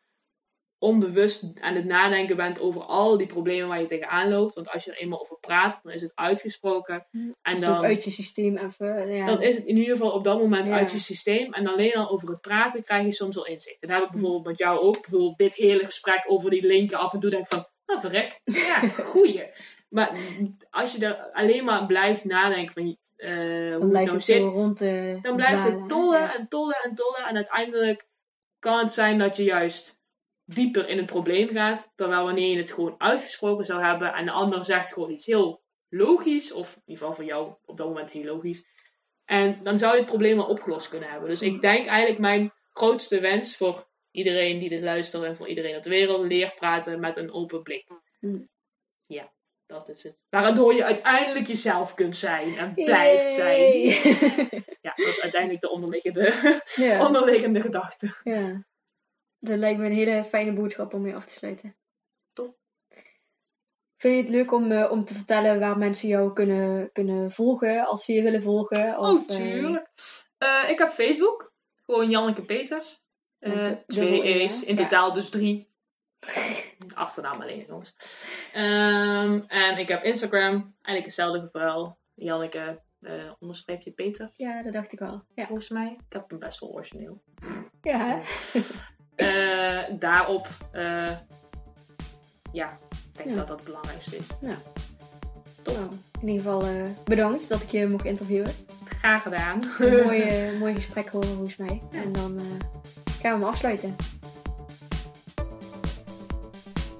[0.83, 4.55] onbewust aan het nadenken bent over al die problemen waar je tegenaan loopt.
[4.55, 7.05] Want als je er eenmaal over praat, dan is het uitgesproken.
[7.11, 9.11] En En dan, uit je systeem even.
[9.15, 9.25] Ja.
[9.25, 10.77] dan is het in ieder geval op dat moment Ja.
[10.77, 11.53] uit je systeem.
[11.53, 13.81] En alleen al over het praten krijg je soms al inzicht.
[13.81, 15.01] Dat heb ik bijvoorbeeld met jou ook.
[15.01, 18.39] Bijvoorbeeld dit hele gesprek over die linken af en toe denk ik van, nou verrek,
[18.43, 18.79] ja,
[19.11, 19.43] goeie.
[19.89, 20.11] Maar
[20.69, 24.23] als je er alleen maar blijft nadenken van eh, hoe dan het blijft nou het
[24.25, 24.79] zit, rond
[25.23, 26.35] dan blijft het tollen ja.
[26.35, 27.27] en tollen en tollen.
[27.27, 28.07] En uiteindelijk
[28.59, 30.01] kan het zijn dat je juist
[30.45, 31.91] dieper in het probleem gaat.
[31.95, 35.61] Terwijl wanneer je het gewoon uitgesproken zou hebben en de ander zegt gewoon iets heel
[35.89, 38.65] logisch, of in ieder geval voor jou op dat moment heel logisch.
[39.25, 41.29] En dan zou je het probleem al opgelost kunnen hebben.
[41.29, 45.75] Dus ik denk eigenlijk mijn grootste wens voor iedereen die dit luistert en voor iedereen
[45.75, 47.85] op de wereld, leer praten met een open blik.
[48.19, 48.49] Mm.
[49.05, 49.31] Ja,
[49.65, 50.17] dat is het.
[50.29, 53.81] Waardoor je uiteindelijk jezelf kunt zijn en blijft zijn.
[54.81, 56.33] Ja, dat is uiteindelijk de onderliggende,
[57.07, 58.15] onderliggende gedachte.
[58.23, 58.65] ja.
[59.45, 61.75] Dat lijkt me een hele fijne boodschap om mee af te sluiten.
[62.33, 62.55] Top.
[63.97, 67.85] Vind je het leuk om, eh, om te vertellen waar mensen jou kunnen, kunnen volgen
[67.85, 68.97] als ze je willen volgen?
[68.99, 69.89] Of, Oh, tuurlijk.
[70.37, 71.53] Eh, ik heb Facebook.
[71.85, 73.01] Gewoon Janneke Peters.
[73.39, 74.61] Met twee E, E's.
[74.63, 74.81] In Ja.
[74.81, 75.71] totaal dus drie.
[76.93, 77.95] Achternaam alleen, jongens.
[78.53, 80.51] Ehm, en ik heb Instagram.
[80.81, 81.97] Eigenlijk hetzelfde verhaal.
[82.13, 85.23] Janneke eh, onderstreepje Peter, ja, dat dacht ik al.
[85.35, 85.97] Ja, volgens mij.
[86.07, 87.21] Ik heb hem best wel origineel.
[87.81, 88.21] ja hè?
[89.15, 91.11] Eh, daarop, eh,
[92.51, 93.35] ja, ik denk Ja.
[93.35, 94.27] dat dat het belangrijkste is.
[95.61, 95.75] Top.
[95.75, 95.87] Nou,
[96.21, 98.51] in ieder geval eh, bedankt dat ik je mocht interviewen.
[98.99, 99.63] Graag gedaan.
[99.79, 101.81] Een mooi, mooi gesprek horen volgens mij.
[101.91, 102.43] En dan eh,
[103.21, 103.95] gaan we hem afsluiten.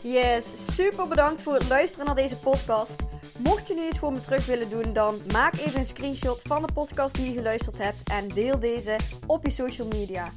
[0.03, 0.45] Yes,
[0.76, 2.95] super bedankt voor het luisteren naar deze podcast.
[3.38, 6.61] Mocht je nu iets voor me terug willen doen, dan maak even een screenshot van
[6.65, 8.95] de podcast die je geluisterd hebt en deel deze
[9.27, 10.31] op je social media.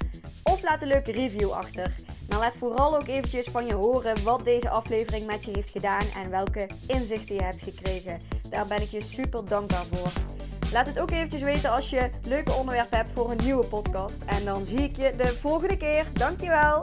[0.50, 1.94] Of laat een leuke review achter.
[2.28, 6.06] Maar laat vooral ook eventjes van je horen wat deze aflevering met je heeft gedaan
[6.16, 8.20] en welke inzichten je hebt gekregen.
[8.50, 10.12] Daar ben ik je super dankbaar voor.
[10.72, 14.22] Laat het ook eventjes weten als je leuke onderwerpen hebt voor een nieuwe podcast.
[14.24, 16.06] En dan zie ik je de volgende keer.
[16.12, 16.82] Dankjewel!